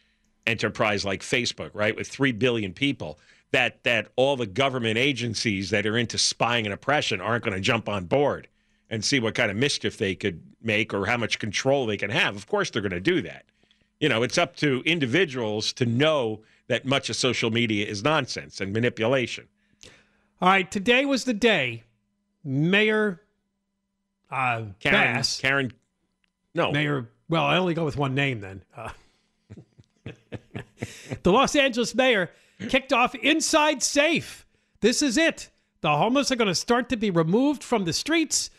[0.48, 3.20] enterprise like Facebook, right, with three billion people,
[3.52, 7.62] that that all the government agencies that are into spying and oppression aren't going to
[7.62, 8.48] jump on board
[8.90, 12.10] and see what kind of mischief they could make or how much control they can
[12.10, 12.36] have.
[12.36, 13.46] Of course, they're going to do that.
[14.00, 18.62] You know, it's up to individuals to know that much of social media is nonsense
[18.62, 19.48] and manipulation.
[20.42, 21.84] All right, today was the day
[22.44, 23.22] Mayor
[24.32, 25.74] uh, Karen, Bass, Karen,
[26.56, 27.10] no, Mayor.
[27.30, 28.64] Well, I only go with one name then.
[28.76, 28.90] Uh,
[31.24, 32.30] the Los Angeles mayor
[32.70, 34.46] kicked off Inside Safe.
[34.82, 35.50] This is it.
[35.82, 38.50] The homeless are going to start to be removed from the streets.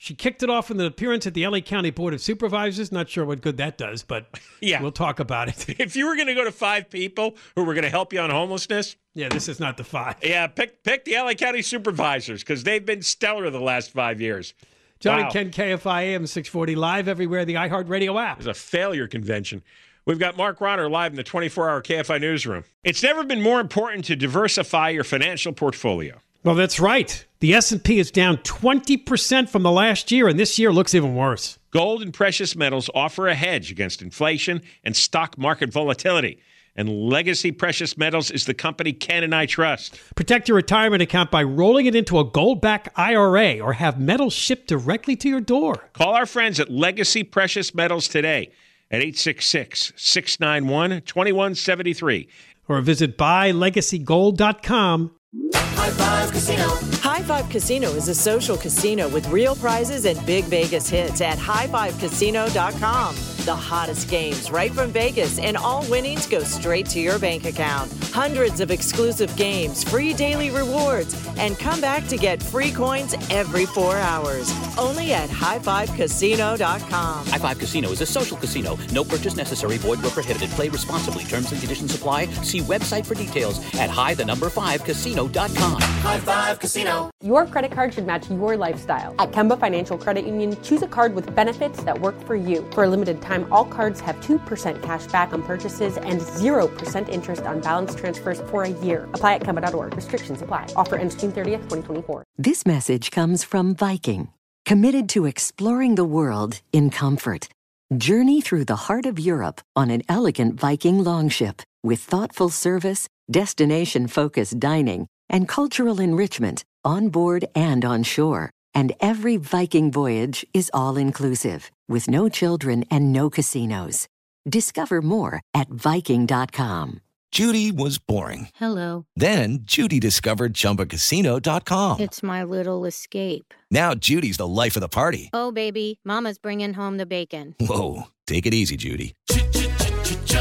[0.00, 2.92] She kicked it off with an appearance at the LA County Board of Supervisors.
[2.92, 4.26] Not sure what good that does, but
[4.60, 4.80] Yeah.
[4.80, 5.76] we'll talk about it.
[5.80, 8.20] If you were going to go to five people who were going to help you
[8.20, 10.16] on homelessness, yeah, this is not the five.
[10.22, 14.54] yeah, pick pick the LA County supervisors because they've been stellar the last five years.
[15.00, 15.30] John Wow.
[15.30, 18.38] Ken KFI AM 640 live everywhere, the iHeartRadio app.
[18.38, 19.62] It's a failure convention.
[20.04, 22.64] We've got Mark Ronner live in the 24-hour KFI newsroom.
[22.82, 26.18] It's never been more important to diversify your financial portfolio.
[26.44, 27.24] Well, that's right.
[27.40, 31.58] The S&P is down 20% from the last year, and this year looks even worse.
[31.70, 36.40] Gold and precious metals offer a hedge against inflation and stock market volatility.
[36.78, 39.98] And Legacy Precious Metals is the company Ken and I trust.
[40.14, 44.68] Protect your retirement account by rolling it into a gold-backed IRA or have metals shipped
[44.68, 45.90] directly to your door.
[45.92, 48.52] Call our friends at Legacy Precious Metals today
[48.92, 52.28] at 866 691 2173.
[52.68, 55.10] Or visit buylegacygold.com.
[55.54, 56.68] High Five Casino.
[57.00, 61.38] High Five Casino is a social casino with real prizes and big Vegas hits at
[61.38, 63.37] highfivecasino.com.
[63.48, 67.90] The hottest games right from Vegas, and all winnings go straight to your bank account.
[68.12, 73.64] Hundreds of exclusive games, free daily rewards, and come back to get free coins every
[73.64, 74.52] four hours.
[74.76, 77.26] Only at highfivecasino.com.
[77.26, 78.78] High Five Casino is a social casino.
[78.92, 79.78] No purchase necessary.
[79.78, 80.50] Void where prohibited.
[80.50, 81.24] Play responsibly.
[81.24, 82.26] Terms and conditions apply.
[82.42, 85.80] See website for details at high the number five casino.com.
[85.80, 87.10] High Five Casino.
[87.24, 89.14] Your credit card should match your lifestyle.
[89.18, 92.68] At Kemba Financial Credit Union, choose a card with benefits that work for you.
[92.72, 97.42] For a limited time, all cards have 2% cash back on purchases and 0% interest
[97.42, 99.04] on balance transfers for a year.
[99.14, 99.94] Apply at Kemba.org.
[99.94, 100.66] Restrictions apply.
[100.74, 102.24] Offer ends June 30th, 2024.
[102.38, 104.28] This message comes from Viking,
[104.64, 107.48] committed to exploring the world in comfort.
[107.96, 114.08] Journey through the heart of Europe on an elegant Viking longship with thoughtful service, destination
[114.08, 118.50] focused dining, and cultural enrichment on board and on shore.
[118.78, 124.06] And every Viking voyage is all inclusive, with no children and no casinos.
[124.48, 127.00] Discover more at Viking.com.
[127.32, 128.50] Judy was boring.
[128.54, 129.04] Hello.
[129.16, 131.98] Then Judy discovered ChumbaCasino.com.
[131.98, 133.52] It's my little escape.
[133.68, 135.28] Now Judy's the life of the party.
[135.32, 137.56] Oh, baby, Mama's bringing home the bacon.
[137.58, 139.16] Whoa, take it easy, Judy.